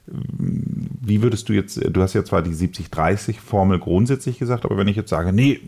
wie 0.08 1.22
würdest 1.22 1.48
du 1.48 1.52
jetzt, 1.52 1.80
du 1.88 2.02
hast 2.02 2.14
ja 2.14 2.24
zwar 2.24 2.42
die 2.42 2.50
70-30-Formel 2.50 3.78
grundsätzlich 3.78 4.40
gesagt, 4.40 4.64
aber 4.64 4.76
wenn 4.76 4.88
ich 4.88 4.96
jetzt 4.96 5.10
sage, 5.10 5.32
nee, 5.32 5.60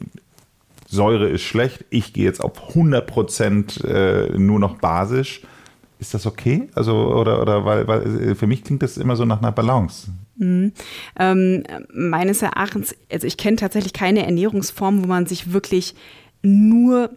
Säure 0.89 1.29
ist 1.29 1.43
schlecht, 1.43 1.85
ich 1.91 2.13
gehe 2.13 2.25
jetzt 2.25 2.43
auf 2.43 2.75
100% 2.75 3.85
äh, 3.85 4.37
nur 4.37 4.59
noch 4.59 4.79
basisch, 4.79 5.43
ist 6.01 6.15
das 6.15 6.27
okay? 6.27 6.69
Also, 6.75 7.15
oder, 7.15 7.41
oder 7.41 7.65
weil, 7.65 7.87
weil 7.87 8.35
für 8.35 8.49
mich 8.49 8.65
klingt 8.65 8.83
das 8.83 8.97
immer 8.97 9.15
so 9.15 9.25
nach 9.25 9.39
einer 9.39 9.53
Balance. 9.53 10.09
Mhm. 10.39 10.73
Ähm, 11.21 11.63
meines 11.95 12.43
Erachtens, 12.43 12.97
also 13.13 13.29
ich 13.29 13.37
kenne 13.37 13.59
tatsächlich 13.59 13.93
keine 13.93 14.27
Ernährungsform, 14.27 15.05
wo 15.05 15.07
man 15.07 15.27
sich 15.27 15.53
wirklich 15.53 15.95
nur 16.43 17.11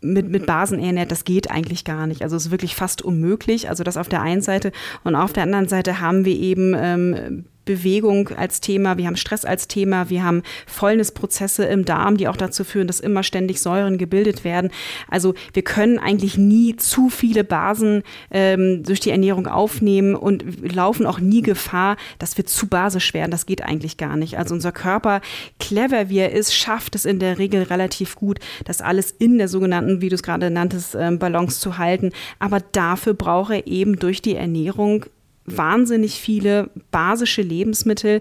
mit, 0.00 0.28
mit 0.28 0.46
Basen 0.46 0.78
ernährt, 0.78 1.10
das 1.10 1.24
geht 1.24 1.50
eigentlich 1.50 1.84
gar 1.84 2.06
nicht. 2.06 2.22
Also 2.22 2.36
es 2.36 2.46
ist 2.46 2.50
wirklich 2.50 2.74
fast 2.74 3.02
unmöglich. 3.02 3.68
Also 3.68 3.84
das 3.84 3.96
auf 3.96 4.08
der 4.08 4.22
einen 4.22 4.42
Seite 4.42 4.72
und 5.04 5.14
auf 5.14 5.32
der 5.32 5.42
anderen 5.42 5.68
Seite 5.68 6.00
haben 6.00 6.24
wir 6.24 6.34
eben 6.34 6.74
ähm, 6.76 7.44
Bewegung 7.64 8.30
als 8.30 8.60
Thema, 8.60 8.96
wir 8.96 9.06
haben 9.06 9.16
Stress 9.16 9.44
als 9.44 9.68
Thema, 9.68 10.10
wir 10.10 10.24
haben 10.24 10.42
Fäulnisprozesse 10.66 11.64
im 11.64 11.84
Darm, 11.84 12.16
die 12.16 12.28
auch 12.28 12.36
dazu 12.36 12.64
führen, 12.64 12.86
dass 12.86 13.00
immer 13.00 13.22
ständig 13.22 13.60
Säuren 13.60 13.98
gebildet 13.98 14.44
werden. 14.44 14.70
Also 15.08 15.34
wir 15.52 15.62
können 15.62 15.98
eigentlich 15.98 16.38
nie 16.38 16.76
zu 16.76 17.10
viele 17.10 17.44
Basen 17.44 18.02
ähm, 18.30 18.82
durch 18.82 19.00
die 19.00 19.10
Ernährung 19.10 19.46
aufnehmen 19.46 20.14
und 20.14 20.44
laufen 20.74 21.06
auch 21.06 21.20
nie 21.20 21.42
Gefahr, 21.42 21.96
dass 22.18 22.36
wir 22.36 22.46
zu 22.46 22.66
basisch 22.66 23.14
werden. 23.14 23.30
Das 23.30 23.46
geht 23.46 23.62
eigentlich 23.62 23.96
gar 23.96 24.16
nicht. 24.16 24.38
Also 24.38 24.54
unser 24.54 24.72
Körper, 24.72 25.20
clever 25.58 26.08
wie 26.08 26.18
er 26.18 26.32
ist, 26.32 26.54
schafft 26.54 26.94
es 26.94 27.04
in 27.04 27.18
der 27.18 27.38
Regel 27.38 27.62
relativ 27.64 28.16
gut, 28.16 28.38
das 28.64 28.80
alles 28.80 29.10
in 29.10 29.38
der 29.38 29.48
sogenannten, 29.48 30.00
wie 30.00 30.08
du 30.08 30.14
es 30.14 30.22
gerade 30.22 30.50
nanntest, 30.50 30.96
ähm, 30.98 31.18
Balance 31.18 31.60
zu 31.60 31.78
halten. 31.78 32.12
Aber 32.38 32.60
dafür 32.60 33.14
braucht 33.14 33.52
er 33.52 33.66
eben 33.66 33.96
durch 33.96 34.22
die 34.22 34.34
Ernährung 34.34 35.06
wahnsinnig 35.56 36.20
viele 36.20 36.70
basische 36.90 37.42
Lebensmittel 37.42 38.20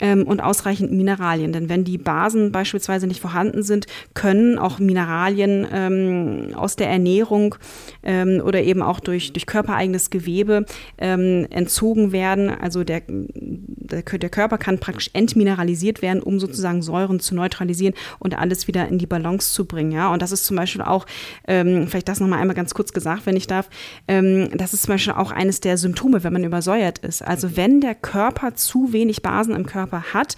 ähm, 0.00 0.24
und 0.24 0.40
ausreichend 0.40 0.92
Mineralien. 0.92 1.52
Denn 1.52 1.68
wenn 1.68 1.84
die 1.84 1.98
Basen 1.98 2.52
beispielsweise 2.52 3.06
nicht 3.06 3.20
vorhanden 3.20 3.62
sind, 3.62 3.86
können 4.14 4.58
auch 4.58 4.78
Mineralien 4.78 5.66
ähm, 5.72 6.54
aus 6.54 6.76
der 6.76 6.88
Ernährung 6.88 7.54
ähm, 8.02 8.40
oder 8.44 8.62
eben 8.62 8.82
auch 8.82 9.00
durch, 9.00 9.32
durch 9.32 9.46
körpereigenes 9.46 10.10
Gewebe 10.10 10.64
ähm, 10.98 11.46
entzogen 11.50 12.12
werden. 12.12 12.50
Also 12.50 12.84
der, 12.84 13.02
der, 13.08 14.02
der, 14.02 14.28
Körper 14.30 14.58
kann 14.58 14.78
praktisch 14.78 15.10
entmineralisiert 15.14 16.02
werden, 16.02 16.22
um 16.22 16.38
sozusagen 16.38 16.82
Säuren 16.82 17.20
zu 17.20 17.34
neutralisieren 17.34 17.94
und 18.18 18.38
alles 18.38 18.68
wieder 18.68 18.88
in 18.88 18.98
die 18.98 19.06
Balance 19.06 19.52
zu 19.52 19.64
bringen. 19.64 19.92
Ja? 19.92 20.12
Und 20.12 20.22
das 20.22 20.32
ist 20.32 20.44
zum 20.44 20.56
Beispiel 20.56 20.82
auch, 20.82 21.06
ähm, 21.46 21.86
vielleicht 21.88 22.08
das 22.08 22.20
nochmal 22.20 22.40
einmal 22.40 22.56
ganz 22.56 22.74
kurz 22.74 22.92
gesagt, 22.92 23.26
wenn 23.26 23.36
ich 23.36 23.46
darf, 23.46 23.68
ähm, 24.06 24.50
das 24.56 24.74
ist 24.74 24.82
zum 24.82 24.94
Beispiel 24.94 25.14
auch 25.14 25.30
eines 25.30 25.60
der 25.60 25.76
Symptome, 25.76 26.24
wenn 26.24 26.32
man 26.32 26.44
über 26.44 26.62
übersäuert 26.68 26.98
ist. 26.98 27.22
Also 27.22 27.56
wenn 27.56 27.80
der 27.80 27.94
Körper 27.94 28.54
zu 28.54 28.92
wenig 28.92 29.22
Basen 29.22 29.54
im 29.54 29.64
Körper 29.64 30.02
hat 30.12 30.36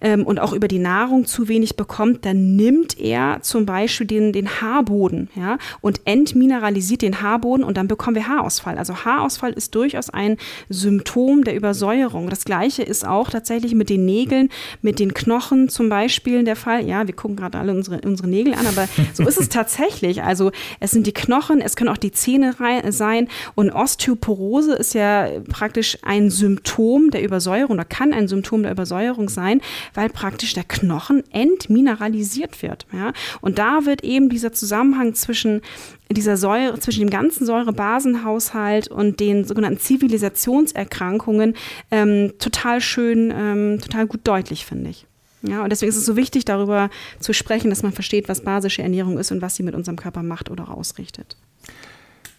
ähm, 0.00 0.24
und 0.24 0.40
auch 0.40 0.52
über 0.52 0.68
die 0.68 0.78
Nahrung 0.78 1.26
zu 1.26 1.48
wenig 1.48 1.76
bekommt, 1.76 2.24
dann 2.24 2.56
nimmt 2.56 2.98
er 2.98 3.38
zum 3.42 3.66
Beispiel 3.66 4.06
den, 4.06 4.32
den 4.32 4.48
Haarboden 4.48 5.28
ja, 5.34 5.58
und 5.80 6.00
entmineralisiert 6.04 7.02
den 7.02 7.20
Haarboden 7.20 7.64
und 7.64 7.76
dann 7.76 7.88
bekommen 7.88 8.16
wir 8.16 8.26
Haarausfall. 8.26 8.78
Also 8.78 9.04
Haarausfall 9.04 9.52
ist 9.52 9.74
durchaus 9.74 10.10
ein 10.10 10.36
Symptom 10.68 11.44
der 11.44 11.54
Übersäuerung. 11.54 12.30
Das 12.30 12.44
gleiche 12.44 12.82
ist 12.82 13.06
auch 13.06 13.28
tatsächlich 13.30 13.74
mit 13.74 13.90
den 13.90 14.04
Nägeln, 14.04 14.48
mit 14.82 14.98
den 14.98 15.12
Knochen 15.12 15.68
zum 15.68 15.88
Beispiel 15.88 16.44
der 16.44 16.56
Fall. 16.56 16.86
Ja, 16.86 17.06
wir 17.06 17.14
gucken 17.14 17.36
gerade 17.36 17.58
alle 17.58 17.72
unsere, 17.72 18.00
unsere 18.02 18.28
Nägel 18.28 18.54
an, 18.54 18.66
aber 18.66 18.88
so 19.12 19.26
ist 19.26 19.38
es 19.38 19.48
tatsächlich. 19.50 20.22
Also 20.22 20.52
es 20.80 20.90
sind 20.92 21.06
die 21.06 21.12
Knochen, 21.12 21.60
es 21.60 21.76
können 21.76 21.90
auch 21.90 21.96
die 21.96 22.12
Zähne 22.12 22.54
sein 22.90 23.28
und 23.54 23.70
Osteoporose 23.70 24.72
ist 24.72 24.94
ja 24.94 25.26
praktisch 25.56 25.96
ein 26.02 26.28
Symptom 26.28 27.10
der 27.10 27.22
Übersäuerung 27.22 27.76
oder 27.76 27.86
kann 27.86 28.12
ein 28.12 28.28
Symptom 28.28 28.62
der 28.62 28.72
Übersäuerung 28.72 29.30
sein, 29.30 29.62
weil 29.94 30.10
praktisch 30.10 30.52
der 30.52 30.64
Knochen 30.64 31.24
entmineralisiert 31.32 32.60
wird. 32.60 32.86
Ja? 32.92 33.14
Und 33.40 33.58
da 33.58 33.86
wird 33.86 34.04
eben 34.04 34.28
dieser 34.28 34.52
Zusammenhang 34.52 35.14
zwischen 35.14 35.62
dieser 36.10 36.36
Säure, 36.36 36.78
zwischen 36.78 37.00
dem 37.00 37.08
ganzen 37.08 37.46
Säurebasenhaushalt 37.46 38.88
und 38.88 39.18
den 39.18 39.44
sogenannten 39.44 39.80
Zivilisationserkrankungen 39.80 41.54
ähm, 41.90 42.34
total 42.38 42.82
schön, 42.82 43.32
ähm, 43.34 43.80
total 43.80 44.06
gut 44.06 44.20
deutlich, 44.24 44.66
finde 44.66 44.90
ich. 44.90 45.06
Ja, 45.40 45.62
und 45.62 45.70
deswegen 45.70 45.88
ist 45.88 45.96
es 45.96 46.04
so 46.04 46.16
wichtig, 46.16 46.44
darüber 46.44 46.90
zu 47.18 47.32
sprechen, 47.32 47.70
dass 47.70 47.82
man 47.82 47.92
versteht, 47.92 48.28
was 48.28 48.42
basische 48.42 48.82
Ernährung 48.82 49.16
ist 49.16 49.32
und 49.32 49.40
was 49.40 49.56
sie 49.56 49.62
mit 49.62 49.74
unserem 49.74 49.96
Körper 49.96 50.22
macht 50.22 50.50
oder 50.50 50.70
ausrichtet. 50.70 51.38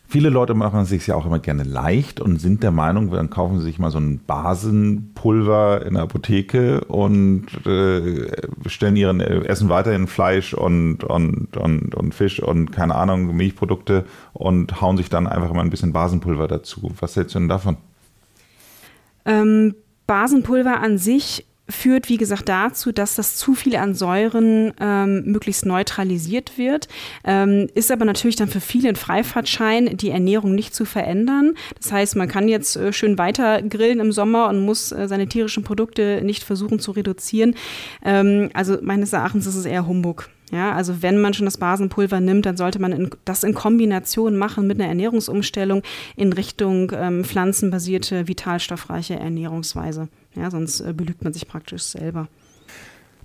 Viele 0.10 0.30
Leute 0.30 0.54
machen 0.54 0.80
es 0.80 0.90
sich 0.90 1.06
ja 1.06 1.16
auch 1.16 1.26
immer 1.26 1.40
gerne 1.40 1.64
leicht 1.64 2.22
und 2.22 2.40
sind 2.40 2.64
der 2.64 2.72
Meinung, 2.72 3.12
dann 3.12 3.30
kaufen 3.30 3.60
sie 3.60 3.66
sich 3.66 3.78
mal 3.78 3.92
so 3.92 4.00
ein 4.00 4.22
Basenpulver 4.26 5.86
in 5.86 5.96
der 5.96 6.04
Apotheke 6.04 6.86
und 6.86 7.48
äh, 7.66 8.32
stellen 8.68 8.96
ihren 8.96 9.20
äh, 9.20 9.44
Essen 9.44 9.68
weiterhin 9.68 10.08
Fleisch 10.08 10.54
und, 10.54 11.04
und, 11.04 11.58
und, 11.58 11.94
und 11.94 12.16
Fisch 12.16 12.42
und 12.42 12.72
keine 12.72 12.96
Ahnung, 12.96 13.36
Milchprodukte 13.36 14.06
und 14.32 14.80
hauen 14.80 14.96
sich 14.96 15.10
dann 15.10 15.28
einfach 15.28 15.52
mal 15.52 15.62
ein 15.62 15.70
bisschen 15.70 15.92
Basenpulver 15.92 16.48
dazu. 16.48 16.90
Was 17.02 17.18
hältst 17.18 17.36
du 17.36 17.40
denn 17.40 17.50
davon? 17.50 17.76
Ähm, 19.26 19.76
Basenpulver 20.06 20.80
an 20.80 20.98
sich 20.98 21.47
führt, 21.70 22.10
wie 22.10 22.18
gesagt, 22.18 22.50
dazu, 22.50 22.92
dass 22.92 23.16
das 23.16 23.36
zu 23.36 23.54
viel 23.54 23.76
an 23.76 23.94
Säuren 23.94 24.74
ähm, 24.80 25.24
möglichst 25.26 25.66
neutralisiert 25.66 26.58
wird, 26.58 26.88
ähm, 27.24 27.68
ist 27.74 27.92
aber 27.92 28.06
natürlich 28.06 28.36
dann 28.36 28.48
für 28.48 28.62
viele 28.62 28.90
ein 28.90 28.96
Freifahrtschein, 28.96 29.98
die 29.98 30.10
Ernährung 30.10 30.56
nicht 30.56 30.74
zu 30.74 30.86
verändern. 30.86 31.56
Das 31.82 31.92
heißt, 31.92 32.16
man 32.16 32.28
kann 32.28 32.48
jetzt 32.48 32.76
äh, 32.76 32.94
schön 32.94 33.18
weiter 33.18 33.62
grillen 33.62 34.00
im 34.00 34.12
Sommer 34.12 34.50
und 34.50 34.64
muss 34.64 34.92
äh, 34.92 35.08
seine 35.08 35.28
tierischen 35.28 35.64
Produkte 35.64 36.22
nicht 36.24 36.44
versuchen 36.44 36.80
zu 36.80 36.92
reduzieren. 36.92 37.56
Ähm, 38.04 38.50
also 38.54 38.78
meines 38.82 39.14
Erachtens 39.14 39.46
ist 39.46 39.56
es 39.56 39.66
eher 39.66 39.88
Humbug. 39.88 40.30
Ja, 40.52 40.72
also 40.72 41.02
wenn 41.02 41.20
man 41.20 41.34
schon 41.34 41.46
das 41.46 41.58
Basenpulver 41.58 42.22
nimmt, 42.22 42.46
dann 42.46 42.56
sollte 42.56 42.80
man 42.80 42.94
in, 42.94 43.10
das 43.26 43.44
in 43.44 43.54
Kombination 43.54 44.38
machen 44.38 44.66
mit 44.66 44.80
einer 44.80 44.88
Ernährungsumstellung 44.88 45.84
in 46.16 46.32
Richtung 46.32 46.92
ähm, 46.96 47.26
pflanzenbasierte, 47.26 48.28
vitalstoffreiche 48.28 49.16
Ernährungsweise. 49.16 50.08
Ja, 50.36 50.50
sonst 50.50 50.80
äh, 50.80 50.94
belügt 50.94 51.24
man 51.24 51.34
sich 51.34 51.48
praktisch 51.48 51.84
selber. 51.84 52.30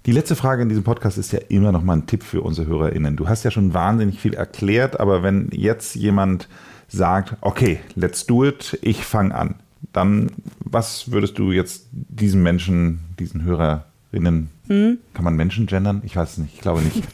Die 0.04 0.12
letzte 0.12 0.34
Frage 0.34 0.62
in 0.62 0.68
diesem 0.68 0.82
Podcast 0.82 1.16
ist 1.16 1.32
ja 1.32 1.38
immer 1.48 1.70
noch 1.70 1.84
mal 1.84 1.92
ein 1.92 2.06
Tipp 2.08 2.24
für 2.24 2.42
unsere 2.42 2.66
HörerInnen. 2.66 3.14
Du 3.14 3.28
hast 3.28 3.44
ja 3.44 3.52
schon 3.52 3.72
wahnsinnig 3.72 4.18
viel 4.18 4.34
erklärt, 4.34 4.98
aber 4.98 5.22
wenn 5.22 5.48
jetzt 5.52 5.94
jemand 5.94 6.48
sagt, 6.88 7.36
okay, 7.40 7.78
let's 7.94 8.26
do 8.26 8.44
it, 8.44 8.76
ich 8.82 9.04
fange 9.04 9.32
an, 9.32 9.54
dann 9.92 10.32
was 10.58 11.12
würdest 11.12 11.38
du 11.38 11.52
jetzt 11.52 11.86
diesen 11.92 12.42
Menschen, 12.42 13.00
diesen 13.20 13.44
HörerInnen 13.44 14.50
hm? 14.68 14.98
Kann 15.12 15.24
man 15.24 15.34
Menschen 15.34 15.66
gendern? 15.66 16.02
Ich 16.04 16.14
weiß 16.14 16.32
es 16.32 16.38
nicht, 16.38 16.54
ich 16.54 16.60
glaube 16.60 16.82
nicht. 16.82 17.02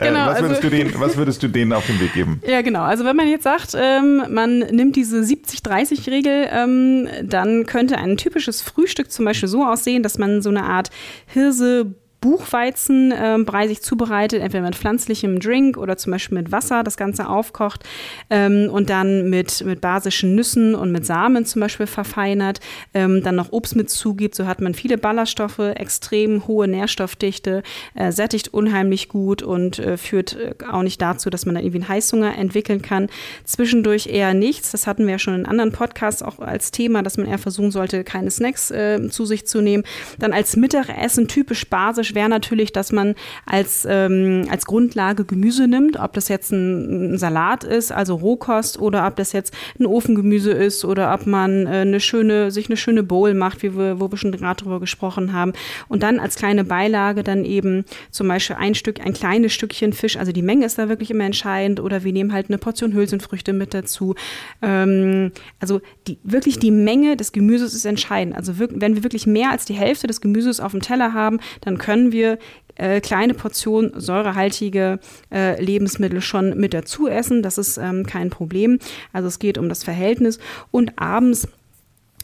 Äh, 0.00 0.08
genau, 0.08 0.26
was, 0.26 0.40
würdest 0.40 0.56
also, 0.56 0.68
du 0.68 0.76
denen, 0.76 1.00
was 1.00 1.16
würdest 1.16 1.42
du 1.42 1.48
denen 1.48 1.72
auf 1.72 1.86
den 1.86 1.98
Weg 2.00 2.12
geben? 2.12 2.40
Ja, 2.48 2.62
genau. 2.62 2.82
Also 2.82 3.04
wenn 3.04 3.16
man 3.16 3.26
jetzt 3.28 3.44
sagt, 3.44 3.74
ähm, 3.74 4.22
man 4.28 4.58
nimmt 4.58 4.96
diese 4.96 5.20
70-30-Regel, 5.20 6.48
ähm, 6.50 7.08
dann 7.24 7.64
könnte 7.66 7.96
ein 7.96 8.16
typisches 8.16 8.60
Frühstück 8.60 9.10
zum 9.10 9.24
Beispiel 9.24 9.48
so 9.48 9.64
aussehen, 9.64 10.02
dass 10.02 10.18
man 10.18 10.42
so 10.42 10.50
eine 10.50 10.64
Art 10.64 10.90
Hirse, 11.26 11.94
Buchweizenbrei 12.20 13.64
äh, 13.64 13.68
sich 13.68 13.82
zubereitet, 13.82 14.42
entweder 14.42 14.64
mit 14.64 14.74
pflanzlichem 14.74 15.38
Drink 15.38 15.76
oder 15.76 15.96
zum 15.96 16.12
Beispiel 16.12 16.38
mit 16.38 16.50
Wasser, 16.50 16.82
das 16.82 16.96
Ganze 16.96 17.28
aufkocht 17.28 17.84
ähm, 18.28 18.68
und 18.70 18.90
dann 18.90 19.30
mit, 19.30 19.64
mit 19.64 19.80
basischen 19.80 20.34
Nüssen 20.34 20.74
und 20.74 20.90
mit 20.90 21.06
Samen 21.06 21.44
zum 21.44 21.60
Beispiel 21.60 21.86
verfeinert, 21.86 22.58
ähm, 22.92 23.22
dann 23.22 23.36
noch 23.36 23.52
Obst 23.52 23.76
mit 23.76 23.88
zugibt, 23.88 24.34
so 24.34 24.46
hat 24.46 24.60
man 24.60 24.74
viele 24.74 24.98
Ballaststoffe, 24.98 25.60
extrem 25.60 26.46
hohe 26.48 26.66
Nährstoffdichte, 26.66 27.62
äh, 27.94 28.10
sättigt 28.10 28.48
unheimlich 28.48 29.08
gut 29.08 29.42
und 29.42 29.78
äh, 29.78 29.96
führt 29.96 30.36
äh, 30.36 30.54
auch 30.70 30.82
nicht 30.82 31.00
dazu, 31.00 31.30
dass 31.30 31.46
man 31.46 31.54
dann 31.54 31.64
irgendwie 31.64 31.82
einen 31.82 31.88
Heißhunger 31.88 32.36
entwickeln 32.36 32.82
kann. 32.82 33.08
Zwischendurch 33.44 34.08
eher 34.08 34.34
nichts, 34.34 34.72
das 34.72 34.88
hatten 34.88 35.04
wir 35.04 35.12
ja 35.12 35.18
schon 35.20 35.34
in 35.34 35.46
anderen 35.46 35.70
Podcasts 35.70 36.22
auch 36.22 36.40
als 36.40 36.72
Thema, 36.72 37.02
dass 37.02 37.16
man 37.16 37.26
eher 37.26 37.38
versuchen 37.38 37.70
sollte, 37.70 38.02
keine 38.02 38.30
Snacks 38.30 38.72
äh, 38.72 39.08
zu 39.08 39.24
sich 39.24 39.46
zu 39.46 39.60
nehmen. 39.60 39.84
Dann 40.18 40.32
als 40.32 40.56
Mittagessen 40.56 41.28
typisch 41.28 41.68
basisch 41.68 42.07
klassisch 42.08 42.14
wäre 42.14 42.28
natürlich, 42.28 42.72
dass 42.72 42.92
man 42.92 43.14
als, 43.46 43.86
ähm, 43.88 44.46
als 44.50 44.66
Grundlage 44.66 45.24
Gemüse 45.24 45.68
nimmt, 45.68 45.98
ob 45.98 46.12
das 46.12 46.28
jetzt 46.28 46.52
ein, 46.52 47.14
ein, 47.14 47.18
Salat 47.18 47.64
ist, 47.64 47.92
also 47.92 48.16
Rohkost, 48.16 48.78
oder 48.78 49.06
ob 49.06 49.16
das 49.16 49.32
jetzt 49.32 49.54
ein 49.78 49.86
Ofengemüse 49.86 50.52
ist 50.52 50.84
oder 50.84 51.12
ob 51.14 51.26
man 51.26 51.66
äh, 51.66 51.80
eine 51.80 52.00
schöne, 52.00 52.50
sich 52.50 52.68
eine 52.68 52.76
schöne 52.76 53.02
Bowl 53.02 53.34
macht, 53.34 53.62
wie 53.62 53.76
wir, 53.76 54.00
wo 54.00 54.10
wir 54.10 54.18
schon 54.18 54.32
gerade 54.32 54.62
drüber 54.62 54.80
gesprochen 54.80 55.32
haben. 55.32 55.52
Und 55.88 56.02
dann 56.02 56.20
als 56.20 56.36
kleine 56.36 56.64
Beilage 56.64 57.22
dann 57.22 57.44
eben 57.44 57.84
zum 58.10 58.28
Beispiel 58.28 58.56
ein 58.56 58.74
Stück, 58.74 59.00
ein 59.00 59.12
kleines 59.12 59.52
Stückchen 59.52 59.92
Fisch, 59.92 60.16
also 60.16 60.32
die 60.32 60.42
Menge 60.42 60.66
ist 60.66 60.78
da 60.78 60.88
wirklich 60.88 61.10
immer 61.10 61.24
entscheidend, 61.24 61.80
oder 61.80 62.04
wir 62.04 62.12
nehmen 62.12 62.32
halt 62.32 62.48
eine 62.48 62.58
Portion 62.58 62.92
Hülsenfrüchte 62.92 63.52
mit 63.52 63.74
dazu. 63.74 64.14
Ähm, 64.62 65.32
also 65.60 65.80
die, 66.06 66.18
wirklich 66.22 66.58
die 66.58 66.70
Menge 66.70 67.16
des 67.16 67.32
Gemüses 67.32 67.74
ist 67.74 67.84
entscheidend. 67.84 68.36
Also 68.36 68.54
wenn 68.58 68.94
wir 68.94 69.02
wirklich 69.02 69.26
mehr 69.26 69.50
als 69.50 69.64
die 69.64 69.74
Hälfte 69.74 70.06
des 70.06 70.20
Gemüses 70.20 70.60
auf 70.60 70.72
dem 70.72 70.80
Teller 70.80 71.12
haben, 71.12 71.40
dann 71.60 71.78
können 71.78 71.97
können 71.98 72.12
wir 72.12 72.38
äh, 72.76 73.00
kleine 73.00 73.34
Portionen 73.34 73.92
säurehaltige 74.00 75.00
äh, 75.32 75.60
Lebensmittel 75.60 76.20
schon 76.20 76.56
mit 76.56 76.72
dazu 76.72 77.08
essen. 77.08 77.42
Das 77.42 77.58
ist 77.58 77.76
ähm, 77.76 78.06
kein 78.06 78.30
Problem. 78.30 78.78
Also 79.12 79.26
es 79.26 79.40
geht 79.40 79.58
um 79.58 79.68
das 79.68 79.82
Verhältnis. 79.82 80.38
Und 80.70 80.92
abends 80.96 81.48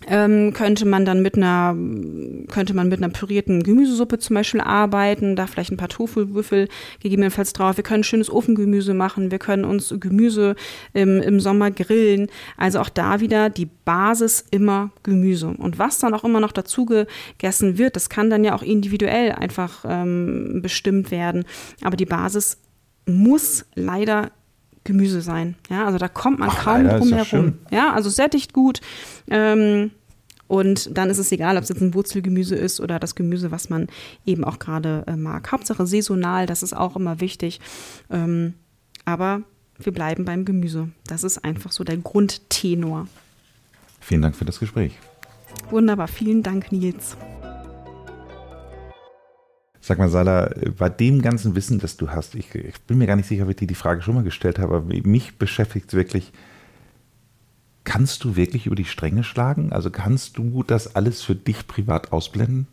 ähm, 0.08 0.52
könnte 0.52 0.86
man 0.86 1.04
dann 1.04 1.22
mit 1.22 1.36
einer, 1.36 1.76
könnte 2.48 2.74
man 2.74 2.88
mit 2.88 3.02
einer 3.02 3.12
pürierten 3.12 3.62
Gemüsesuppe 3.62 4.18
zum 4.18 4.34
Beispiel 4.34 4.60
arbeiten, 4.60 5.36
da 5.36 5.46
vielleicht 5.46 5.72
ein 5.72 5.76
paar 5.76 5.88
Tofuwürfel 5.88 6.68
gegebenenfalls 7.00 7.52
drauf. 7.52 7.76
Wir 7.76 7.84
können 7.84 8.04
schönes 8.04 8.30
Ofengemüse 8.30 8.94
machen, 8.94 9.30
wir 9.30 9.38
können 9.38 9.64
uns 9.64 9.94
Gemüse 9.98 10.56
im, 10.92 11.20
im 11.20 11.40
Sommer 11.40 11.70
grillen. 11.70 12.28
Also 12.56 12.80
auch 12.80 12.88
da 12.88 13.20
wieder 13.20 13.50
die 13.50 13.68
Basis 13.84 14.44
immer 14.50 14.90
Gemüse. 15.02 15.48
Und 15.48 15.78
was 15.78 15.98
dann 15.98 16.14
auch 16.14 16.24
immer 16.24 16.40
noch 16.40 16.52
dazu 16.52 16.86
gegessen 16.86 17.78
wird, 17.78 17.96
das 17.96 18.08
kann 18.08 18.30
dann 18.30 18.44
ja 18.44 18.54
auch 18.54 18.62
individuell 18.62 19.32
einfach 19.32 19.84
ähm, 19.88 20.60
bestimmt 20.62 21.10
werden. 21.10 21.44
Aber 21.82 21.96
die 21.96 22.06
Basis 22.06 22.58
muss 23.06 23.66
leider 23.74 24.30
Gemüse 24.84 25.22
sein. 25.22 25.56
Ja, 25.70 25.86
also 25.86 25.98
da 25.98 26.08
kommt 26.08 26.38
man 26.38 26.50
Ach, 26.50 26.64
kaum 26.64 26.88
drum 26.88 27.12
herum. 27.12 27.58
Ja, 27.70 27.92
also 27.92 28.10
sättigt 28.10 28.52
gut. 28.52 28.80
Ähm, 29.30 29.90
und 30.46 30.96
dann 30.96 31.10
ist 31.10 31.18
es 31.18 31.32
egal, 31.32 31.56
ob 31.56 31.62
es 31.62 31.70
jetzt 31.70 31.80
ein 31.80 31.94
Wurzelgemüse 31.94 32.54
ist 32.54 32.80
oder 32.80 32.98
das 32.98 33.14
Gemüse, 33.14 33.50
was 33.50 33.70
man 33.70 33.88
eben 34.26 34.44
auch 34.44 34.58
gerade 34.58 35.04
äh, 35.06 35.16
mag. 35.16 35.50
Hauptsache 35.50 35.86
saisonal, 35.86 36.46
das 36.46 36.62
ist 36.62 36.76
auch 36.76 36.96
immer 36.96 37.20
wichtig. 37.20 37.60
Ähm, 38.10 38.54
aber 39.04 39.42
wir 39.78 39.92
bleiben 39.92 40.24
beim 40.24 40.44
Gemüse. 40.44 40.90
Das 41.06 41.24
ist 41.24 41.44
einfach 41.44 41.72
so 41.72 41.82
der 41.82 41.96
Grundtenor. 41.96 43.08
Vielen 44.00 44.22
Dank 44.22 44.36
für 44.36 44.44
das 44.44 44.60
Gespräch. 44.60 44.92
Wunderbar, 45.70 46.08
vielen 46.08 46.42
Dank, 46.42 46.72
Nils. 46.72 47.16
Sag 49.86 49.98
mal, 49.98 50.08
Sala, 50.08 50.48
bei 50.78 50.88
dem 50.88 51.20
ganzen 51.20 51.54
Wissen, 51.56 51.78
das 51.78 51.98
du 51.98 52.08
hast, 52.08 52.34
ich, 52.36 52.54
ich, 52.54 52.80
bin 52.86 52.96
mir 52.96 53.06
gar 53.06 53.16
nicht 53.16 53.28
sicher, 53.28 53.42
ob 53.42 53.50
ich 53.50 53.56
dir 53.56 53.66
die 53.66 53.74
Frage 53.74 54.00
schon 54.00 54.14
mal 54.14 54.24
gestellt 54.24 54.58
habe, 54.58 54.76
aber 54.76 54.86
mich 54.86 55.36
beschäftigt 55.36 55.88
es 55.88 55.92
wirklich, 55.92 56.32
kannst 57.84 58.24
du 58.24 58.34
wirklich 58.34 58.64
über 58.64 58.76
die 58.76 58.86
Stränge 58.86 59.24
schlagen? 59.24 59.74
Also 59.74 59.90
kannst 59.90 60.38
du 60.38 60.62
das 60.62 60.96
alles 60.96 61.20
für 61.20 61.34
dich 61.34 61.66
privat 61.66 62.12
ausblenden? 62.12 62.66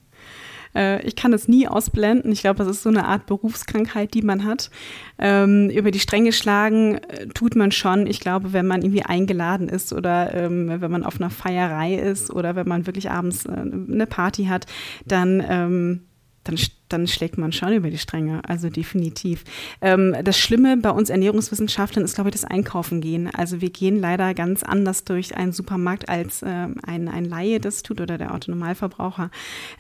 Äh, 0.74 1.06
ich 1.06 1.18
kann 1.18 1.34
es 1.34 1.50
nie 1.50 1.68
ausblenden. 1.68 2.32
Ich 2.32 2.40
glaube, 2.40 2.60
das 2.60 2.68
ist 2.68 2.84
so 2.84 2.88
eine 2.90 3.04
Art 3.04 3.26
Berufskrankheit, 3.26 4.14
die 4.14 4.22
man 4.22 4.46
hat. 4.46 4.72
Ähm, 5.20 5.70
über 5.70 5.92
die 5.92 6.00
Stränge 6.00 6.32
schlagen 6.32 6.96
äh, 6.96 7.28
tut 7.28 7.58
man 7.58 7.74
schon. 7.74 8.08
Ich 8.08 8.22
glaube, 8.22 8.54
wenn 8.54 8.68
man 8.68 8.84
irgendwie 8.84 9.04
eingeladen 9.04 9.68
ist 9.68 9.92
oder 9.92 10.34
ähm, 10.34 10.80
wenn 10.80 10.92
man 10.92 11.04
auf 11.04 11.20
einer 11.20 11.30
Feierei 11.30 11.96
ist 11.96 12.32
oder 12.32 12.56
wenn 12.56 12.70
man 12.70 12.86
wirklich 12.86 13.12
abends 13.12 13.46
äh, 13.48 13.52
eine 13.52 14.08
Party 14.08 14.46
hat, 14.46 14.66
dann 15.06 15.44
ähm, 15.46 16.02
dann, 16.44 16.58
dann 16.90 17.08
schlägt 17.08 17.38
man 17.38 17.52
schon 17.52 17.74
über 17.74 17.90
die 17.90 17.98
Stränge, 17.98 18.42
also 18.48 18.70
definitiv. 18.70 19.44
Ähm, 19.82 20.16
das 20.24 20.38
Schlimme 20.38 20.78
bei 20.78 20.90
uns 20.90 21.10
Ernährungswissenschaftlern 21.10 22.04
ist, 22.04 22.16
glaube 22.16 22.30
ich, 22.30 22.36
das 22.36 22.46
Einkaufen 22.46 23.02
gehen. 23.02 23.30
Also 23.34 23.62
wir 23.62 23.70
gehen 23.70 24.00
leider 24.00 24.34
ganz 24.34 24.64
anders 24.64 25.04
durch 25.04 25.38
einen 25.38 25.52
Supermarkt, 25.52 26.10
als 26.10 26.44
ähm, 26.46 26.76
ein, 26.86 27.08
ein 27.08 27.26
Laie 27.26 27.60
das 27.60 27.84
tut 27.84 28.02
oder 28.02 28.18
der 28.18 28.34
Autonormalverbraucher. 28.34 29.30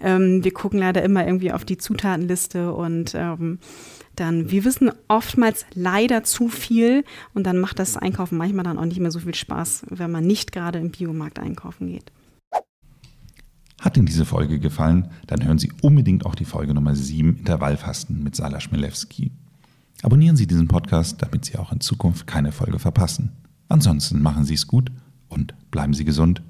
Ähm, 0.02 0.44
wir 0.44 0.54
gucken 0.54 0.80
leider 0.80 1.02
immer 1.04 1.26
irgendwie 1.26 1.52
auf 1.52 1.66
die 1.66 1.78
Zutatenliste 1.78 2.74
und 2.74 3.14
ähm, 3.16 3.60
dann, 4.16 4.52
wir 4.52 4.66
wissen 4.66 4.92
oftmals 5.08 5.66
leider 5.74 6.24
zu 6.24 6.50
viel 6.50 7.06
und 7.34 7.46
dann 7.46 7.60
macht 7.60 7.80
das 7.80 7.98
Einkaufen 7.98 8.38
manchmal 8.38 8.66
dann 8.66 8.78
auch 8.78 8.86
nicht 8.86 9.00
mehr 9.00 9.10
so 9.12 9.20
viel 9.20 9.34
Spaß, 9.34 9.86
wenn 9.90 10.12
man 10.12 10.28
nicht 10.28 10.52
gerade 10.52 10.80
im 10.80 10.92
Biomarkt 10.92 11.40
einkaufen 11.40 11.88
geht. 11.88 12.12
Hat 13.82 13.98
Ihnen 13.98 14.06
diese 14.06 14.26
Folge 14.26 14.60
gefallen, 14.60 15.08
dann 15.26 15.44
hören 15.44 15.58
Sie 15.58 15.72
unbedingt 15.82 16.28
auch 16.28 16.36
die 16.36 16.46
Folge 16.46 16.76
Nummer 16.76 16.96
7 16.96 17.38
Intervallfasten 17.40 18.24
mit 18.24 18.36
Sala 18.36 18.60
Schmilewski. 18.60 19.32
Abonnieren 20.04 20.36
Sie 20.36 20.46
diesen 20.46 20.68
Podcast, 20.68 21.24
damit 21.24 21.46
Sie 21.46 21.58
auch 21.58 21.72
in 21.72 21.80
Zukunft 21.80 22.28
keine 22.28 22.52
Folge 22.52 22.78
verpassen. 22.78 23.32
Ansonsten 23.70 24.22
machen 24.22 24.46
Sie 24.46 24.54
es 24.54 24.68
gut 24.68 24.92
und 25.30 25.56
bleiben 25.72 25.96
Sie 25.96 26.06
gesund. 26.06 26.44